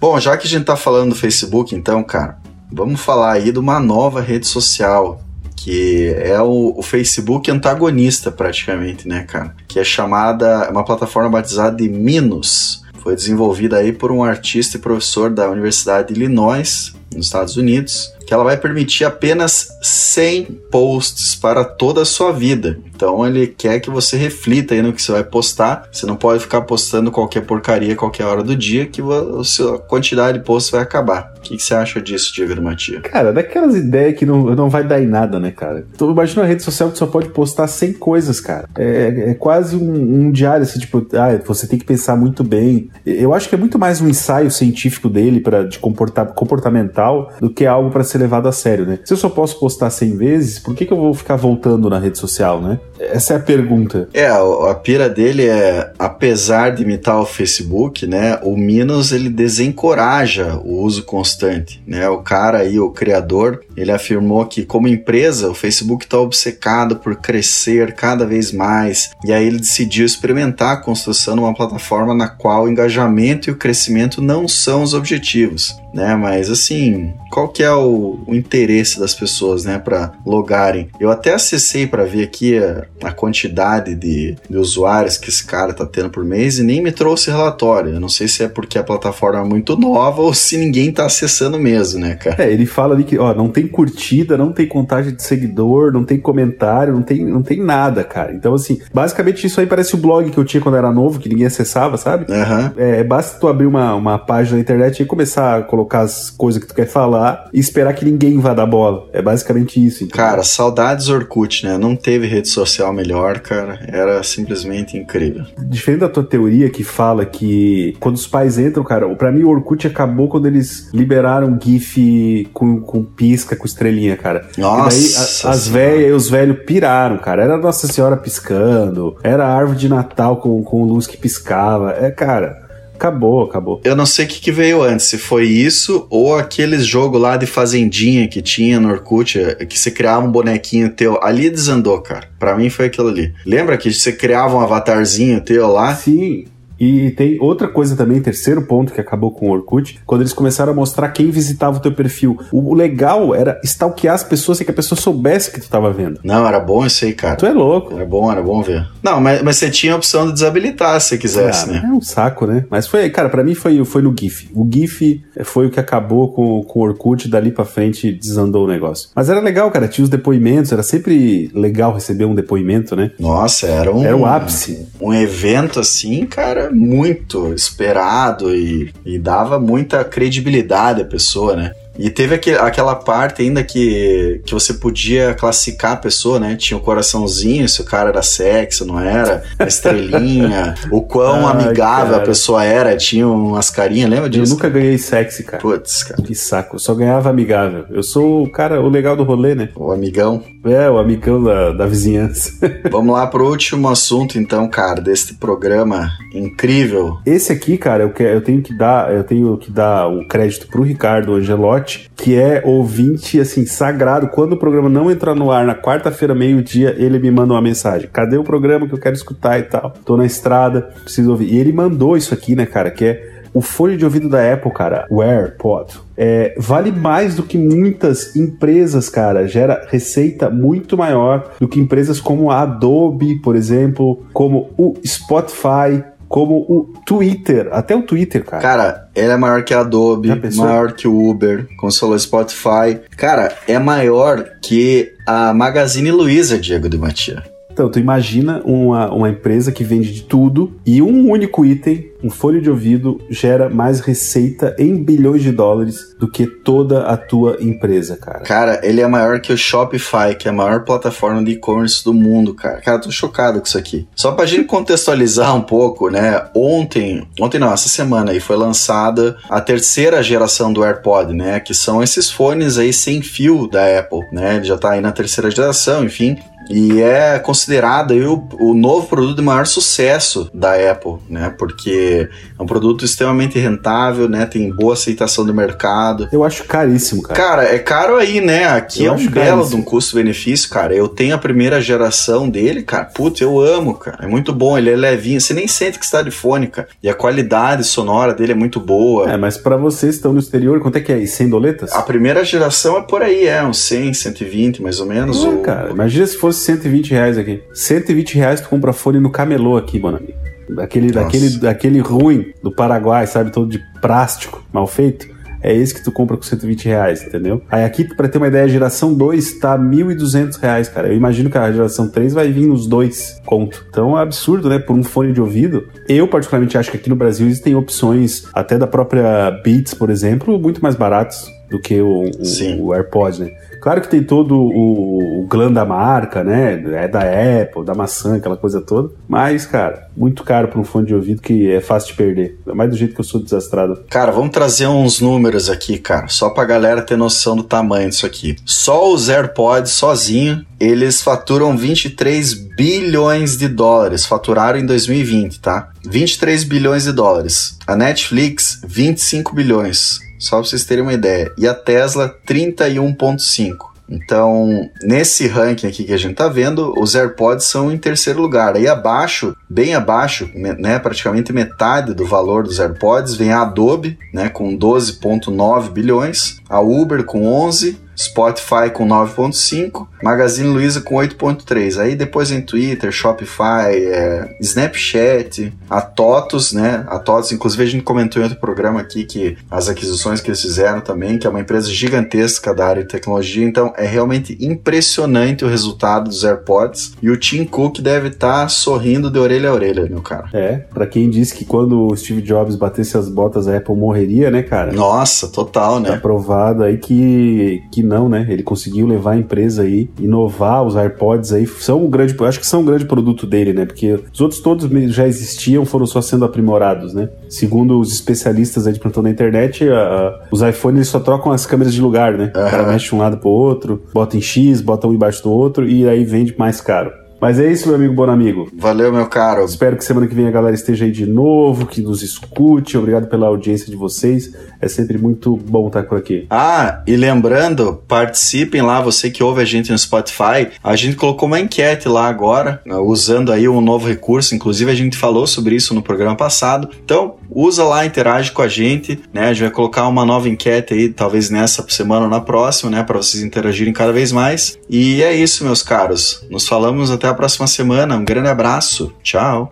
Bom, 0.00 0.18
já 0.18 0.36
que 0.36 0.46
a 0.46 0.50
gente 0.50 0.64
tá 0.64 0.76
falando 0.76 1.10
do 1.10 1.14
Facebook, 1.14 1.74
então, 1.74 2.02
cara, 2.02 2.38
vamos 2.72 3.00
falar 3.00 3.32
aí 3.32 3.52
de 3.52 3.58
uma 3.58 3.78
nova 3.78 4.20
rede 4.20 4.46
social 4.46 5.20
que 5.62 6.14
é 6.16 6.40
o, 6.40 6.74
o, 6.76 6.82
Facebook 6.82 7.50
antagonista 7.50 8.32
praticamente, 8.32 9.06
né, 9.06 9.24
cara? 9.24 9.54
Que 9.68 9.78
é 9.78 9.84
chamada, 9.84 10.70
uma 10.70 10.82
plataforma 10.82 11.28
batizada 11.28 11.76
de 11.76 11.86
Minus. 11.86 12.82
Foi 13.02 13.16
desenvolvida 13.16 13.78
aí 13.78 13.92
por 13.92 14.12
um 14.12 14.22
artista 14.22 14.76
e 14.76 14.80
professor 14.80 15.30
da 15.30 15.50
Universidade 15.50 16.08
de 16.08 16.20
Illinois, 16.20 16.92
nos 17.14 17.26
Estados 17.26 17.56
Unidos, 17.56 18.12
que 18.30 18.34
ela 18.34 18.44
vai 18.44 18.56
permitir 18.56 19.04
apenas 19.04 19.76
100 19.82 20.44
posts 20.70 21.34
para 21.34 21.64
toda 21.64 22.02
a 22.02 22.04
sua 22.04 22.30
vida. 22.30 22.78
Então 22.94 23.26
ele 23.26 23.48
quer 23.48 23.80
que 23.80 23.90
você 23.90 24.16
reflita 24.16 24.72
aí 24.72 24.80
no 24.80 24.92
que 24.92 25.02
você 25.02 25.10
vai 25.10 25.24
postar. 25.24 25.88
Você 25.90 26.06
não 26.06 26.14
pode 26.14 26.40
ficar 26.40 26.60
postando 26.60 27.10
qualquer 27.10 27.40
porcaria 27.40 27.96
qualquer 27.96 28.26
hora 28.26 28.44
do 28.44 28.54
dia 28.54 28.86
que 28.86 29.02
a 29.02 29.42
sua 29.42 29.80
quantidade 29.80 30.38
de 30.38 30.44
posts 30.44 30.70
vai 30.70 30.80
acabar. 30.80 31.34
O 31.38 31.40
que, 31.40 31.58
você 31.58 31.74
acha 31.74 32.00
disso, 32.00 32.32
Diego 32.32 32.62
Matia? 32.62 33.00
Cara, 33.00 33.32
daquelas 33.32 33.74
ideias 33.74 34.16
que 34.16 34.24
não, 34.24 34.54
não 34.54 34.68
vai 34.68 34.84
dar 34.84 35.02
em 35.02 35.06
nada, 35.06 35.40
né, 35.40 35.50
cara? 35.50 35.84
Então 35.92 36.08
imagina 36.08 36.42
uma 36.42 36.46
rede 36.46 36.62
social 36.62 36.90
que 36.90 36.98
só 36.98 37.06
pode 37.06 37.30
postar 37.30 37.66
100 37.66 37.94
coisas, 37.94 38.38
cara. 38.38 38.68
É, 38.78 39.30
é 39.30 39.34
quase 39.34 39.74
um, 39.74 40.26
um, 40.26 40.30
diário, 40.30 40.62
assim, 40.62 40.78
tipo, 40.78 41.04
ah, 41.14 41.40
você 41.44 41.66
tem 41.66 41.78
que 41.78 41.84
pensar 41.84 42.14
muito 42.14 42.44
bem. 42.44 42.90
Eu 43.04 43.34
acho 43.34 43.48
que 43.48 43.56
é 43.56 43.58
muito 43.58 43.78
mais 43.78 44.00
um 44.00 44.08
ensaio 44.08 44.50
científico 44.50 45.08
dele 45.08 45.40
para 45.40 45.66
de 45.66 45.80
comportar, 45.80 46.26
comportamental 46.34 47.32
do 47.40 47.50
que 47.50 47.66
algo 47.66 47.90
para 47.90 48.04
ser 48.04 48.19
levado 48.20 48.48
a 48.48 48.52
sério, 48.52 48.86
né? 48.86 48.98
Se 49.04 49.12
eu 49.12 49.16
só 49.16 49.28
posso 49.28 49.58
postar 49.58 49.90
100 49.90 50.16
vezes, 50.16 50.58
por 50.58 50.74
que, 50.74 50.86
que 50.86 50.92
eu 50.92 50.96
vou 50.96 51.14
ficar 51.14 51.36
voltando 51.36 51.88
na 51.88 51.98
rede 51.98 52.18
social, 52.18 52.60
né? 52.60 52.78
Essa 52.98 53.34
é 53.34 53.36
a 53.36 53.40
pergunta. 53.40 54.08
É, 54.12 54.26
a, 54.26 54.74
pira 54.74 55.08
dele 55.08 55.46
é, 55.46 55.92
apesar 55.98 56.70
de 56.70 56.82
imitar 56.82 57.20
o 57.20 57.26
Facebook, 57.26 58.06
né, 58.06 58.38
o 58.42 58.56
Minos 58.56 59.12
ele 59.12 59.28
desencoraja 59.28 60.60
o 60.62 60.82
uso 60.82 61.04
constante, 61.04 61.82
né? 61.86 62.08
O 62.08 62.18
cara 62.18 62.58
aí, 62.58 62.78
o 62.78 62.90
criador, 62.90 63.60
ele 63.76 63.90
afirmou 63.90 64.44
que 64.46 64.64
como 64.64 64.88
empresa 64.88 65.48
o 65.48 65.54
Facebook 65.54 66.04
está 66.04 66.18
obcecado 66.18 66.96
por 66.96 67.16
crescer 67.16 67.94
cada 67.94 68.26
vez 68.26 68.52
mais 68.52 69.10
e 69.24 69.32
aí 69.32 69.46
ele 69.46 69.58
decidiu 69.58 70.04
experimentar 70.04 70.74
a 70.74 70.80
construção 70.80 71.34
de 71.34 71.40
uma 71.40 71.54
plataforma 71.54 72.14
na 72.14 72.28
qual 72.28 72.64
o 72.64 72.68
engajamento 72.68 73.48
e 73.48 73.52
o 73.52 73.56
crescimento 73.56 74.20
não 74.20 74.46
são 74.46 74.82
os 74.82 74.92
objetivos 74.92 75.80
né? 75.92 76.14
Mas 76.14 76.50
assim, 76.50 77.12
qual 77.30 77.48
que 77.48 77.62
é 77.62 77.72
o, 77.72 78.18
o 78.26 78.34
interesse 78.34 78.98
das 78.98 79.14
pessoas, 79.14 79.64
né, 79.64 79.78
para 79.78 80.12
logarem? 80.26 80.88
Eu 80.98 81.10
até 81.10 81.34
acessei 81.34 81.86
para 81.86 82.04
ver 82.04 82.24
aqui 82.24 82.58
a, 82.58 82.84
a 83.04 83.12
quantidade 83.12 83.94
de, 83.94 84.36
de, 84.48 84.56
usuários 84.56 85.16
que 85.16 85.28
esse 85.28 85.44
cara 85.44 85.72
tá 85.72 85.86
tendo 85.86 86.10
por 86.10 86.24
mês 86.24 86.58
e 86.58 86.62
nem 86.62 86.82
me 86.82 86.92
trouxe 86.92 87.30
relatório. 87.30 87.94
Eu 87.94 88.00
não 88.00 88.08
sei 88.08 88.28
se 88.28 88.42
é 88.42 88.48
porque 88.48 88.78
a 88.78 88.84
plataforma 88.84 89.40
é 89.40 89.44
muito 89.44 89.76
nova 89.76 90.22
ou 90.22 90.34
se 90.34 90.56
ninguém 90.56 90.92
tá 90.92 91.06
acessando 91.06 91.58
mesmo, 91.58 92.00
né, 92.00 92.14
cara? 92.14 92.44
É, 92.44 92.52
ele 92.52 92.66
fala 92.66 92.94
ali 92.94 93.04
que, 93.04 93.18
ó, 93.18 93.34
não 93.34 93.48
tem 93.48 93.66
curtida, 93.66 94.36
não 94.36 94.52
tem 94.52 94.66
contagem 94.66 95.14
de 95.14 95.22
seguidor, 95.22 95.92
não 95.92 96.04
tem 96.04 96.18
comentário, 96.18 96.94
não 96.94 97.02
tem, 97.02 97.24
não 97.24 97.42
tem 97.42 97.62
nada, 97.62 98.02
cara. 98.02 98.32
Então, 98.32 98.54
assim, 98.54 98.80
basicamente 98.92 99.46
isso 99.46 99.60
aí 99.60 99.66
parece 99.66 99.94
o 99.94 99.98
blog 99.98 100.30
que 100.30 100.38
eu 100.38 100.44
tinha 100.44 100.60
quando 100.60 100.76
era 100.76 100.90
novo, 100.90 101.18
que 101.18 101.28
ninguém 101.28 101.46
acessava, 101.46 101.96
sabe? 101.96 102.26
Uhum. 102.30 102.70
É, 102.76 103.04
basta 103.04 103.38
tu 103.38 103.48
abrir 103.48 103.66
uma, 103.66 103.94
uma 103.94 104.18
página 104.18 104.56
na 104.56 104.62
internet 104.62 105.02
e 105.02 105.06
começar 105.06 105.58
a 105.58 105.62
colocar 105.62 105.79
colocar 105.80 106.00
as 106.00 106.30
coisas 106.30 106.60
que 106.60 106.68
tu 106.68 106.74
quer 106.74 106.86
falar 106.86 107.48
e 107.52 107.58
esperar 107.58 107.94
que 107.94 108.04
ninguém 108.04 108.38
vá 108.38 108.52
dar 108.52 108.66
bola. 108.66 109.08
É 109.12 109.22
basicamente 109.22 109.84
isso. 109.84 110.04
Entendeu? 110.04 110.16
Cara, 110.16 110.42
saudades 110.42 111.08
Orkut, 111.08 111.64
né? 111.66 111.78
Não 111.78 111.96
teve 111.96 112.26
rede 112.26 112.48
social 112.48 112.92
melhor, 112.92 113.40
cara. 113.40 113.80
Era 113.88 114.22
simplesmente 114.22 114.96
incrível. 114.96 115.44
Diferente 115.58 116.00
da 116.00 116.08
tua 116.08 116.24
teoria 116.24 116.68
que 116.68 116.84
fala 116.84 117.24
que 117.24 117.96
quando 117.98 118.16
os 118.16 118.26
pais 118.26 118.58
entram, 118.58 118.84
cara, 118.84 119.08
para 119.14 119.32
mim 119.32 119.42
o 119.42 119.48
Orkut 119.48 119.86
acabou 119.86 120.28
quando 120.28 120.46
eles 120.46 120.90
liberaram 120.92 121.58
GIF 121.60 122.48
com, 122.52 122.80
com 122.80 123.02
pisca, 123.02 123.56
com 123.56 123.66
estrelinha, 123.66 124.16
cara. 124.16 124.46
Nossa! 124.58 124.96
E 124.96 125.00
daí 125.00 125.14
a, 125.16 125.50
as 125.50 125.68
velhas 125.68 126.10
e 126.10 126.12
os 126.12 126.28
velhos 126.28 126.58
piraram, 126.66 127.18
cara. 127.18 127.42
Era 127.42 127.56
Nossa 127.56 127.86
Senhora 127.86 128.16
piscando, 128.16 129.16
era 129.22 129.46
a 129.46 129.54
árvore 129.54 129.78
de 129.78 129.88
Natal 129.88 130.36
com, 130.36 130.62
com 130.62 130.84
luz 130.84 131.06
que 131.06 131.16
piscava. 131.16 131.92
É, 131.92 132.10
cara. 132.10 132.69
Acabou, 133.00 133.44
acabou. 133.44 133.80
Eu 133.82 133.96
não 133.96 134.04
sei 134.04 134.26
o 134.26 134.28
que, 134.28 134.38
que, 134.38 134.52
veio 134.52 134.82
antes, 134.82 135.06
se 135.06 135.16
foi 135.16 135.46
isso 135.46 136.06
ou 136.10 136.36
aqueles 136.36 136.84
jogo 136.84 137.16
lá 137.16 137.38
de 137.38 137.46
fazendinha 137.46 138.28
que 138.28 138.42
tinha 138.42 138.78
no 138.78 138.90
Orkut, 138.90 139.38
que 139.66 139.78
você 139.78 139.90
criava 139.90 140.26
um 140.26 140.30
bonequinho 140.30 140.90
teu. 140.90 141.18
Ali 141.24 141.48
desandou, 141.48 141.98
cara. 142.02 142.28
Pra 142.38 142.54
mim 142.54 142.68
foi 142.68 142.86
aquilo 142.86 143.08
ali. 143.08 143.32
Lembra 143.46 143.78
que 143.78 143.90
você 143.90 144.12
criava 144.12 144.54
um 144.54 144.60
avatarzinho 144.60 145.40
teu 145.40 145.66
lá? 145.68 145.94
Sim. 145.94 146.44
E 146.80 147.10
tem 147.10 147.38
outra 147.40 147.68
coisa 147.68 147.94
também, 147.94 148.22
terceiro 148.22 148.62
ponto 148.62 148.92
que 148.92 149.00
acabou 149.00 149.30
com 149.30 149.48
o 149.48 149.52
Orkut, 149.52 150.00
quando 150.06 150.22
eles 150.22 150.32
começaram 150.32 150.72
a 150.72 150.74
mostrar 150.74 151.10
quem 151.10 151.30
visitava 151.30 151.76
o 151.76 151.80
teu 151.80 151.92
perfil. 151.92 152.38
O, 152.50 152.74
legal 152.74 153.34
era 153.34 153.60
stalkear 153.62 154.14
as 154.14 154.24
pessoas 154.24 154.56
sem 154.58 154.64
que 154.64 154.70
a 154.70 154.74
pessoa 154.74 154.98
soubesse 154.98 155.50
que 155.50 155.60
tu 155.60 155.68
tava 155.68 155.92
vendo. 155.92 156.20
Não, 156.24 156.46
era 156.46 156.58
bom 156.58 156.86
isso 156.86 157.04
aí, 157.04 157.12
cara. 157.12 157.36
Tu 157.36 157.44
é 157.44 157.52
louco. 157.52 157.94
Era 157.94 158.06
bom, 158.06 158.32
era 158.32 158.42
bom 158.42 158.62
ver. 158.62 158.88
Não, 159.02 159.20
mas, 159.20 159.42
mas 159.42 159.56
você 159.56 159.68
tinha 159.68 159.92
a 159.92 159.96
opção 159.96 160.26
de 160.26 160.32
desabilitar 160.32 160.98
se 161.00 161.08
você 161.08 161.18
quisesse, 161.18 161.68
ah, 161.68 161.72
né? 161.72 161.82
É 161.84 161.92
um 161.92 162.00
saco, 162.00 162.46
né? 162.46 162.64
Mas 162.70 162.86
foi, 162.86 163.10
cara, 163.10 163.28
para 163.28 163.44
mim 163.44 163.54
foi, 163.54 163.84
foi 163.84 164.00
no 164.00 164.14
GIF. 164.18 164.50
O 164.54 164.66
GIF 164.70 165.22
foi 165.44 165.66
o 165.66 165.70
que 165.70 165.78
acabou 165.78 166.32
com, 166.32 166.62
com 166.62 166.80
o 166.80 166.82
Orkut, 166.82 167.28
dali 167.28 167.50
pra 167.50 167.64
frente 167.64 168.10
desandou 168.12 168.64
o 168.64 168.68
negócio. 168.68 169.10
Mas 169.14 169.28
era 169.28 169.40
legal, 169.40 169.70
cara, 169.70 169.88
tinha 169.88 170.04
os 170.04 170.10
depoimentos, 170.10 170.72
era 170.72 170.82
sempre 170.82 171.50
legal 171.54 171.92
receber 171.92 172.24
um 172.24 172.34
depoimento, 172.34 172.96
né? 172.96 173.10
Nossa, 173.18 173.66
era 173.66 173.94
um. 173.94 174.04
Era 174.04 174.16
o 174.16 174.24
ápice. 174.24 174.86
Um 175.00 175.12
evento 175.12 175.80
assim, 175.80 176.24
cara, 176.24 176.69
muito 176.70 177.52
esperado 177.52 178.54
e, 178.54 178.92
e 179.04 179.18
dava 179.18 179.58
muita 179.58 180.04
credibilidade 180.04 181.02
à 181.02 181.04
pessoa, 181.04 181.56
né? 181.56 181.72
E 181.98 182.08
teve 182.08 182.34
aquele, 182.34 182.56
aquela 182.56 182.94
parte 182.94 183.42
ainda 183.42 183.62
que, 183.62 184.40
que 184.46 184.54
você 184.54 184.72
podia 184.72 185.34
classificar 185.34 185.92
a 185.92 185.96
pessoa, 185.96 186.40
né? 186.40 186.56
Tinha 186.56 186.78
o 186.78 186.80
coraçãozinho, 186.80 187.68
se 187.68 187.82
o 187.82 187.84
cara 187.84 188.08
era 188.08 188.22
sexo, 188.22 188.86
não 188.86 188.98
era, 188.98 189.42
a 189.58 189.64
estrelinha, 189.66 190.74
o 190.90 191.02
quão 191.02 191.46
Ai, 191.46 191.52
amigável 191.52 192.12
cara. 192.12 192.22
a 192.22 192.26
pessoa 192.26 192.64
era, 192.64 192.96
tinha 192.96 193.28
umas 193.28 193.68
carinhas, 193.68 194.08
lembra 194.08 194.30
disso? 194.30 194.52
Eu 194.52 194.56
nunca 194.56 194.70
ganhei 194.70 194.96
sexy, 194.96 195.42
cara. 195.44 195.60
Putz, 195.60 196.02
cara. 196.04 196.22
Que 196.22 196.34
saco, 196.34 196.76
eu 196.76 196.80
só 196.80 196.94
ganhava 196.94 197.28
amigável. 197.28 197.84
Eu 197.90 198.02
sou 198.02 198.44
o 198.44 198.50
cara, 198.50 198.80
o 198.80 198.88
legal 198.88 199.14
do 199.14 199.22
rolê, 199.22 199.54
né? 199.54 199.68
O 199.76 199.92
amigão. 199.92 200.42
É, 200.64 200.90
o 200.90 200.98
amigão 200.98 201.42
da, 201.42 201.72
da 201.72 201.86
vizinhança. 201.86 202.58
Vamos 202.90 203.14
lá 203.14 203.26
pro 203.26 203.48
último 203.48 203.88
assunto, 203.88 204.38
então, 204.38 204.68
cara, 204.68 205.00
deste 205.00 205.34
programa 205.34 206.10
incrível. 206.34 207.18
Esse 207.24 207.52
aqui, 207.52 207.78
cara, 207.78 208.04
eu, 208.04 208.10
que, 208.10 208.22
eu 208.22 208.42
tenho 208.42 208.62
que 208.62 208.74
dar, 208.74 209.12
eu 209.14 209.24
tenho 209.24 209.56
que 209.56 209.70
dar 209.70 210.08
o 210.08 210.26
crédito 210.26 210.66
pro 210.68 210.82
Ricardo 210.82 211.34
Angelotti 211.34 212.10
que 212.20 212.36
é 212.36 212.62
ouvinte, 212.64 213.40
assim, 213.40 213.64
sagrado. 213.64 214.28
Quando 214.28 214.52
o 214.52 214.56
programa 214.56 214.88
não 214.88 215.10
entrar 215.10 215.34
no 215.34 215.50
ar 215.50 215.64
na 215.64 215.74
quarta-feira, 215.74 216.34
meio-dia, 216.34 216.94
ele 216.98 217.18
me 217.18 217.30
manda 217.30 217.54
uma 217.54 217.62
mensagem. 217.62 218.10
Cadê 218.12 218.36
o 218.36 218.44
programa 218.44 218.86
que 218.86 218.92
eu 218.92 218.98
quero 218.98 219.16
escutar 219.16 219.58
e 219.58 219.62
tal? 219.62 219.94
Tô 220.04 220.16
na 220.16 220.26
estrada, 220.26 220.90
preciso 221.02 221.30
ouvir. 221.30 221.54
E 221.54 221.58
ele 221.58 221.72
mandou 221.72 222.16
isso 222.16 222.34
aqui, 222.34 222.54
né, 222.54 222.66
cara, 222.66 222.90
que 222.90 223.04
é 223.06 223.39
o 223.52 223.60
fone 223.60 223.96
de 223.96 224.04
ouvido 224.04 224.28
da 224.28 224.52
Apple, 224.52 224.72
cara, 224.72 225.06
o 225.10 225.22
AirPod, 225.22 226.00
é, 226.16 226.54
vale 226.58 226.92
mais 226.92 227.34
do 227.34 227.42
que 227.42 227.58
muitas 227.58 228.36
empresas, 228.36 229.08
cara. 229.08 229.46
Gera 229.46 229.86
receita 229.88 230.50
muito 230.50 230.96
maior 230.96 231.52
do 231.58 231.68
que 231.68 231.80
empresas 231.80 232.20
como 232.20 232.50
a 232.50 232.62
Adobe, 232.62 233.40
por 233.40 233.56
exemplo, 233.56 234.22
como 234.32 234.70
o 234.76 234.94
Spotify, 235.04 236.04
como 236.30 236.58
o 236.68 236.92
Twitter, 237.04 237.68
até 237.72 237.96
o 237.96 238.02
Twitter, 238.02 238.44
cara. 238.44 238.62
Cara, 238.62 239.08
ele 239.16 239.32
é 239.32 239.36
maior 239.36 239.64
que 239.64 239.74
a 239.74 239.80
Adobe, 239.80 240.28
maior 240.54 240.92
que 240.92 241.08
o 241.08 241.28
Uber, 241.28 241.66
falou, 241.98 242.16
Spotify. 242.16 243.00
Cara, 243.16 243.52
é 243.66 243.80
maior 243.80 244.44
que 244.62 245.12
a 245.26 245.52
Magazine 245.52 246.12
Luiza, 246.12 246.56
Diego 246.56 246.88
de 246.88 246.96
Matia. 246.96 247.42
Então, 247.72 247.90
tu 247.90 247.98
imagina 247.98 248.60
uma, 248.64 249.12
uma 249.12 249.30
empresa 249.30 249.72
que 249.72 249.82
vende 249.82 250.12
de 250.12 250.22
tudo 250.22 250.72
e 250.84 251.00
um 251.00 251.30
único 251.30 251.64
item, 251.64 252.09
um 252.22 252.30
fone 252.30 252.60
de 252.60 252.70
ouvido, 252.70 253.20
gera 253.30 253.68
mais 253.68 254.00
receita 254.00 254.74
em 254.78 255.02
bilhões 255.02 255.42
de 255.42 255.52
dólares 255.52 256.16
do 256.18 256.30
que 256.30 256.46
toda 256.46 257.04
a 257.04 257.16
tua 257.16 257.56
empresa, 257.60 258.16
cara. 258.16 258.40
Cara, 258.40 258.80
ele 258.82 259.00
é 259.00 259.06
maior 259.06 259.40
que 259.40 259.52
o 259.52 259.56
Shopify, 259.56 260.34
que 260.38 260.48
é 260.48 260.50
a 260.50 260.54
maior 260.54 260.84
plataforma 260.84 261.42
de 261.42 261.52
e-commerce 261.52 262.04
do 262.04 262.12
mundo, 262.12 262.54
cara. 262.54 262.80
Cara, 262.80 262.98
tô 262.98 263.10
chocado 263.10 263.60
com 263.60 263.66
isso 263.66 263.78
aqui. 263.78 264.06
Só 264.14 264.32
pra 264.32 264.46
gente 264.46 264.64
contextualizar 264.64 265.54
um 265.54 265.62
pouco, 265.62 266.10
né? 266.10 266.44
Ontem, 266.54 267.26
ontem 267.40 267.58
não, 267.58 267.72
essa 267.72 267.88
semana 267.88 268.32
aí 268.32 268.40
foi 268.40 268.56
lançada 268.56 269.36
a 269.48 269.60
terceira 269.60 270.22
geração 270.22 270.72
do 270.72 270.84
AirPod, 270.84 271.32
né? 271.32 271.60
Que 271.60 271.74
são 271.74 272.02
esses 272.02 272.30
fones 272.30 272.78
aí 272.78 272.92
sem 272.92 273.22
fio 273.22 273.66
da 273.66 273.98
Apple, 273.98 274.26
né? 274.32 274.56
Ele 274.56 274.64
já 274.64 274.76
tá 274.76 274.92
aí 274.92 275.00
na 275.00 275.12
terceira 275.12 275.50
geração, 275.50 276.04
enfim. 276.04 276.36
E 276.70 277.02
é 277.02 277.38
considerado 277.38 278.12
aí 278.12 278.24
o, 278.24 278.74
novo 278.74 279.08
produto 279.08 279.36
de 279.36 279.42
maior 279.42 279.66
sucesso 279.66 280.48
da 280.54 280.74
Apple, 280.90 281.16
né? 281.28 281.52
Porque 281.58 282.28
é 282.58 282.62
um 282.62 282.66
produto 282.66 283.04
extremamente 283.04 283.58
rentável, 283.58 284.28
né? 284.28 284.46
Tem 284.46 284.70
boa 284.70 284.94
aceitação 284.94 285.44
do 285.44 285.52
mercado. 285.52 286.28
Eu 286.30 286.44
acho 286.44 286.64
caríssimo, 286.64 287.22
cara. 287.22 287.40
Cara, 287.40 287.74
é 287.74 287.78
caro 287.78 288.16
aí, 288.16 288.40
né? 288.40 288.66
Aqui 288.66 289.04
eu 289.04 289.14
é 289.14 289.16
um 289.16 289.26
belo 289.28 289.68
de 289.68 289.74
um 289.74 289.82
custo-benefício, 289.82 290.70
cara. 290.70 290.94
Eu 290.94 291.08
tenho 291.08 291.34
a 291.34 291.38
primeira 291.38 291.80
geração 291.80 292.48
dele, 292.48 292.82
cara. 292.82 293.04
Putz, 293.04 293.40
eu 293.40 293.60
amo, 293.60 293.94
cara. 293.94 294.18
É 294.22 294.26
muito 294.26 294.52
bom, 294.52 294.78
ele 294.78 294.90
é 294.90 294.96
levinho. 294.96 295.40
Você 295.40 295.52
nem 295.52 295.66
sente 295.66 295.98
que 295.98 296.04
está 296.04 296.22
de 296.22 296.30
fone, 296.30 296.68
cara. 296.68 296.88
E 297.02 297.08
a 297.08 297.14
qualidade 297.14 297.82
sonora 297.82 298.32
dele 298.32 298.52
é 298.52 298.54
muito 298.54 298.78
boa. 298.78 299.30
É, 299.30 299.36
mas 299.36 299.56
para 299.56 299.76
vocês 299.76 300.12
que 300.12 300.18
estão 300.18 300.32
no 300.32 300.38
exterior, 300.38 300.80
quanto 300.80 300.96
é 300.96 301.00
que 301.00 301.12
é? 301.12 301.26
100 301.26 301.48
doletas? 301.48 301.92
A 301.92 302.02
primeira 302.02 302.44
geração 302.44 302.96
é 302.96 303.02
por 303.02 303.22
aí, 303.22 303.46
é 303.46 303.62
uns 303.62 303.78
100, 303.78 304.14
120 304.14 304.82
mais 304.82 305.00
ou 305.00 305.06
menos. 305.06 305.44
Não, 305.44 305.56
o... 305.56 305.62
cara, 305.62 305.90
imagina 305.90 306.26
se 306.26 306.36
fosse 306.36 306.59
120 306.64 307.10
reais 307.10 307.38
aqui. 307.38 307.62
120 307.72 308.34
reais 308.34 308.60
tu 308.60 308.68
compra 308.68 308.92
fone 308.92 309.18
no 309.18 309.30
camelô 309.30 309.76
aqui, 309.76 309.98
mano. 309.98 310.20
Daquele, 310.68 311.10
daquele, 311.10 311.50
daquele 311.58 311.98
ruim 311.98 312.52
do 312.62 312.70
Paraguai, 312.70 313.26
sabe? 313.26 313.50
Todo 313.50 313.68
de 313.68 313.82
plástico, 314.00 314.62
mal 314.72 314.86
feito. 314.86 315.28
É 315.62 315.74
esse 315.74 315.94
que 315.94 316.02
tu 316.02 316.10
compra 316.10 316.36
com 316.36 316.42
120 316.42 316.86
reais, 316.86 317.22
entendeu? 317.22 317.62
Aí 317.70 317.84
aqui, 317.84 318.04
pra 318.04 318.28
ter 318.28 318.38
uma 318.38 318.48
ideia, 318.48 318.64
a 318.64 318.68
geração 318.68 319.12
2 319.12 319.58
tá 319.58 319.78
1.200 319.78 320.58
reais, 320.58 320.88
cara. 320.88 321.08
Eu 321.08 321.16
imagino 321.16 321.50
que 321.50 321.58
a 321.58 321.70
geração 321.70 322.08
3 322.08 322.32
vai 322.32 322.50
vir 322.50 322.66
nos 322.66 322.86
dois 322.86 323.38
conto. 323.44 323.84
Então 323.90 324.18
é 324.18 324.22
absurdo, 324.22 324.70
né? 324.70 324.78
Por 324.78 324.96
um 324.96 325.02
fone 325.02 325.32
de 325.32 325.40
ouvido. 325.40 325.86
Eu, 326.08 326.26
particularmente, 326.26 326.78
acho 326.78 326.90
que 326.90 326.96
aqui 326.96 327.10
no 327.10 327.16
Brasil 327.16 327.46
existem 327.46 327.74
opções, 327.74 328.44
até 328.54 328.78
da 328.78 328.86
própria 328.86 329.50
Beats, 329.62 329.92
por 329.92 330.08
exemplo, 330.08 330.58
muito 330.58 330.82
mais 330.82 330.94
baratos 330.94 331.59
do 331.70 331.78
que 331.78 332.00
o, 332.00 332.24
o, 332.24 332.86
o 332.86 332.94
AirPod, 332.94 333.40
né? 333.40 333.50
Claro 333.80 334.02
que 334.02 334.08
tem 334.08 334.22
todo 334.22 334.54
o, 334.54 335.40
o 335.40 335.46
glam 335.46 335.72
da 335.72 335.84
marca, 335.84 336.44
né? 336.44 336.74
É 337.02 337.08
da 337.08 337.20
Apple, 337.20 337.84
da 337.84 337.94
maçã, 337.94 338.36
aquela 338.36 338.56
coisa 338.56 338.80
toda. 338.80 339.10
Mas, 339.26 339.64
cara, 339.64 340.08
muito 340.14 340.44
caro 340.44 340.68
para 340.68 340.78
um 340.78 340.84
fone 340.84 341.06
de 341.06 341.14
ouvido 341.14 341.40
que 341.40 341.70
é 341.70 341.80
fácil 341.80 342.10
de 342.10 342.16
perder. 342.16 342.58
Ainda 342.58 342.74
mais 342.74 342.90
do 342.90 342.96
jeito 342.96 343.14
que 343.14 343.20
eu 343.20 343.24
sou 343.24 343.42
desastrado. 343.42 344.04
Cara, 344.10 344.30
vamos 344.30 344.50
trazer 344.50 344.86
uns 344.86 345.20
números 345.20 345.70
aqui, 345.70 345.98
cara. 345.98 346.28
Só 346.28 346.50
pra 346.50 346.64
galera 346.64 347.00
ter 347.00 347.16
noção 347.16 347.56
do 347.56 347.62
tamanho 347.62 348.10
disso 348.10 348.26
aqui. 348.26 348.56
Só 348.66 349.10
os 349.10 349.30
AirPods 349.30 349.92
sozinho, 349.92 350.64
eles 350.78 351.22
faturam 351.22 351.76
23 351.76 352.52
bilhões 352.52 353.56
de 353.56 353.66
dólares. 353.66 354.26
Faturaram 354.26 354.78
em 354.78 354.84
2020, 354.84 355.58
tá? 355.60 355.90
23 356.06 356.64
bilhões 356.64 357.04
de 357.04 357.12
dólares. 357.12 357.78
A 357.86 357.96
Netflix, 357.96 358.80
25 358.86 359.54
bilhões. 359.54 360.29
Só 360.40 360.56
para 360.56 360.66
vocês 360.66 360.84
terem 360.84 361.02
uma 361.02 361.12
ideia. 361.12 361.52
E 361.56 361.68
a 361.68 361.74
Tesla, 361.74 362.34
31,5. 362.48 363.90
Então, 364.10 364.90
nesse 365.02 365.46
ranking 365.46 365.86
aqui 365.86 366.02
que 366.02 366.12
a 366.12 366.16
gente 366.16 366.34
tá 366.34 366.48
vendo, 366.48 366.92
os 366.98 367.14
AirPods 367.14 367.66
são 367.66 367.92
em 367.92 367.96
terceiro 367.96 368.42
lugar. 368.42 368.74
Aí 368.74 368.88
abaixo, 368.88 369.56
bem 369.68 369.94
abaixo, 369.94 370.50
né, 370.52 370.98
praticamente 370.98 371.52
metade 371.52 372.12
do 372.12 372.26
valor 372.26 372.64
dos 372.64 372.80
AirPods, 372.80 373.36
vem 373.36 373.52
a 373.52 373.62
Adobe, 373.62 374.18
né, 374.34 374.48
com 374.48 374.76
12,9 374.76 375.90
bilhões, 375.90 376.56
a 376.68 376.80
Uber 376.80 377.22
com 377.22 377.46
11, 377.46 378.00
Spotify 378.20 378.90
com 378.92 379.08
9.5, 379.08 380.06
Magazine 380.22 380.68
Luiza 380.68 381.00
com 381.00 381.14
8.3. 381.14 381.98
Aí 381.98 382.14
depois 382.14 382.50
em 382.50 382.60
Twitter, 382.60 383.10
Shopify, 383.10 383.94
é, 383.94 384.56
Snapchat, 384.60 385.72
a 385.88 386.02
TOTOS, 386.02 386.74
né? 386.74 387.04
A 387.08 387.18
TOTOS, 387.18 387.52
inclusive 387.52 387.82
a 387.82 387.86
gente 387.86 388.04
comentou 388.04 388.42
em 388.42 388.44
outro 388.44 388.60
programa 388.60 389.00
aqui 389.00 389.24
que 389.24 389.56
as 389.70 389.88
aquisições 389.88 390.42
que 390.42 390.50
eles 390.50 390.60
fizeram 390.60 391.00
também, 391.00 391.38
que 391.38 391.46
é 391.46 391.50
uma 391.50 391.60
empresa 391.60 391.90
gigantesca 391.90 392.74
da 392.74 392.86
área 392.86 393.02
de 393.02 393.08
tecnologia, 393.08 393.66
então 393.66 393.94
é 393.96 394.06
realmente 394.06 394.56
impressionante 394.60 395.64
o 395.64 395.68
resultado 395.68 396.28
dos 396.28 396.44
AirPods 396.44 397.14
e 397.22 397.30
o 397.30 397.36
Tim 397.38 397.64
Cook 397.64 398.00
deve 398.00 398.28
estar 398.28 398.62
tá 398.62 398.68
sorrindo 398.68 399.30
de 399.30 399.38
orelha 399.38 399.70
a 399.70 399.72
orelha, 399.72 400.04
meu 400.04 400.20
cara. 400.20 400.50
É, 400.52 400.76
para 400.92 401.06
quem 401.06 401.30
disse 401.30 401.54
que 401.54 401.64
quando 401.64 402.06
o 402.06 402.14
Steve 402.14 402.42
Jobs 402.42 402.76
batesse 402.76 403.16
as 403.16 403.30
botas 403.30 403.66
a 403.66 403.78
Apple 403.78 403.96
morreria, 403.96 404.50
né, 404.50 404.62
cara? 404.62 404.92
Nossa, 404.92 405.48
total, 405.48 406.00
né? 406.00 406.10
Tá 406.10 406.16
provado 406.18 406.82
aí 406.82 406.98
que, 406.98 407.82
que 407.90 408.09
não, 408.10 408.28
né? 408.28 408.44
Ele 408.48 408.62
conseguiu 408.62 409.06
levar 409.06 409.32
a 409.32 409.36
empresa 409.36 409.82
aí, 409.82 410.10
inovar 410.18 410.84
os 410.84 410.96
AirPods 410.96 411.52
aí, 411.52 411.64
são 411.66 412.04
um 412.04 412.10
grande, 412.10 412.34
eu 412.38 412.46
acho 412.46 412.58
que 412.58 412.66
são 412.66 412.80
um 412.80 412.84
grande 412.84 413.04
produto 413.04 413.46
dele, 413.46 413.72
né? 413.72 413.86
Porque 413.86 414.18
os 414.32 414.40
outros 414.40 414.60
todos 414.60 414.90
já 415.14 415.26
existiam, 415.26 415.86
foram 415.86 416.06
só 416.06 416.20
sendo 416.20 416.44
aprimorados, 416.44 417.14
né? 417.14 417.28
Segundo 417.48 418.00
os 418.00 418.12
especialistas 418.12 418.86
aí 418.86 418.92
de 418.92 418.98
plantão 418.98 419.22
na 419.22 419.30
internet, 419.30 419.88
a, 419.88 419.96
a, 419.96 420.40
os 420.50 420.60
iPhones 420.60 421.08
só 421.08 421.20
trocam 421.20 421.52
as 421.52 421.64
câmeras 421.64 421.94
de 421.94 422.00
lugar, 422.00 422.36
né? 422.36 422.52
Uhum. 422.54 422.66
O 422.66 422.70
cara 422.70 422.86
mexe 422.86 423.06
de 423.06 423.14
um 423.14 423.18
lado 423.18 423.36
pro 423.38 423.48
outro, 423.48 424.02
bota 424.12 424.36
em 424.36 424.40
X, 424.40 424.80
bota 424.80 425.06
um 425.06 425.12
embaixo 425.12 425.42
do 425.42 425.52
outro 425.52 425.88
e 425.88 426.08
aí 426.08 426.24
vende 426.24 426.54
mais 426.58 426.80
caro. 426.80 427.12
Mas 427.40 427.58
é 427.58 427.70
isso, 427.70 427.88
meu 427.88 427.96
amigo, 427.96 428.12
bom 428.12 428.28
amigo. 428.28 428.68
Valeu, 428.76 429.12
meu 429.12 429.26
caro. 429.26 429.64
Espero 429.64 429.96
que 429.96 430.04
semana 430.04 430.26
que 430.26 430.34
vem 430.34 430.46
a 430.46 430.50
galera 430.50 430.74
esteja 430.74 431.04
aí 431.04 431.10
de 431.10 431.26
novo, 431.26 431.86
que 431.86 432.00
nos 432.02 432.22
escute. 432.22 432.98
Obrigado 432.98 433.28
pela 433.28 433.46
audiência 433.46 433.86
de 433.86 433.96
vocês. 433.96 434.54
É 434.80 434.88
sempre 434.88 435.16
muito 435.16 435.56
bom 435.56 435.86
estar 435.86 436.02
por 436.04 436.18
aqui. 436.18 436.46
Ah, 436.50 437.02
e 437.06 437.16
lembrando, 437.16 438.02
participem 438.06 438.82
lá, 438.82 439.00
você 439.00 439.30
que 439.30 439.42
ouve 439.42 439.62
a 439.62 439.64
gente 439.64 439.90
no 439.90 439.98
Spotify. 439.98 440.68
A 440.82 440.96
gente 440.96 441.16
colocou 441.16 441.46
uma 441.46 441.58
enquete 441.58 442.08
lá 442.08 442.28
agora, 442.28 442.82
usando 443.04 443.52
aí 443.52 443.68
um 443.68 443.80
novo 443.80 444.06
recurso. 444.06 444.54
Inclusive, 444.54 444.90
a 444.90 444.94
gente 444.94 445.16
falou 445.16 445.46
sobre 445.46 445.74
isso 445.74 445.94
no 445.94 446.02
programa 446.02 446.36
passado. 446.36 446.90
Então, 447.02 447.36
usa 447.50 447.84
lá, 447.84 448.06
interage 448.06 448.52
com 448.52 448.62
a 448.62 448.68
gente, 448.68 449.20
né? 449.32 449.48
A 449.48 449.52
gente 449.52 449.62
vai 449.62 449.70
colocar 449.70 450.06
uma 450.08 450.24
nova 450.24 450.48
enquete 450.48 450.94
aí, 450.94 451.08
talvez 451.08 451.50
nessa 451.50 451.84
semana 451.88 452.24
ou 452.24 452.30
na 452.30 452.40
próxima, 452.40 452.90
né? 452.90 453.02
Para 453.02 453.16
vocês 453.16 453.42
interagirem 453.42 453.92
cada 453.92 454.12
vez 454.12 454.32
mais. 454.32 454.78
E 454.88 455.22
é 455.22 455.34
isso, 455.34 455.64
meus 455.64 455.82
caros. 455.82 456.44
Nos 456.50 456.66
falamos 456.66 457.10
até 457.10 457.28
a 457.28 457.34
próxima 457.34 457.66
semana. 457.66 458.16
Um 458.16 458.24
grande 458.24 458.48
abraço. 458.48 459.12
Tchau. 459.22 459.70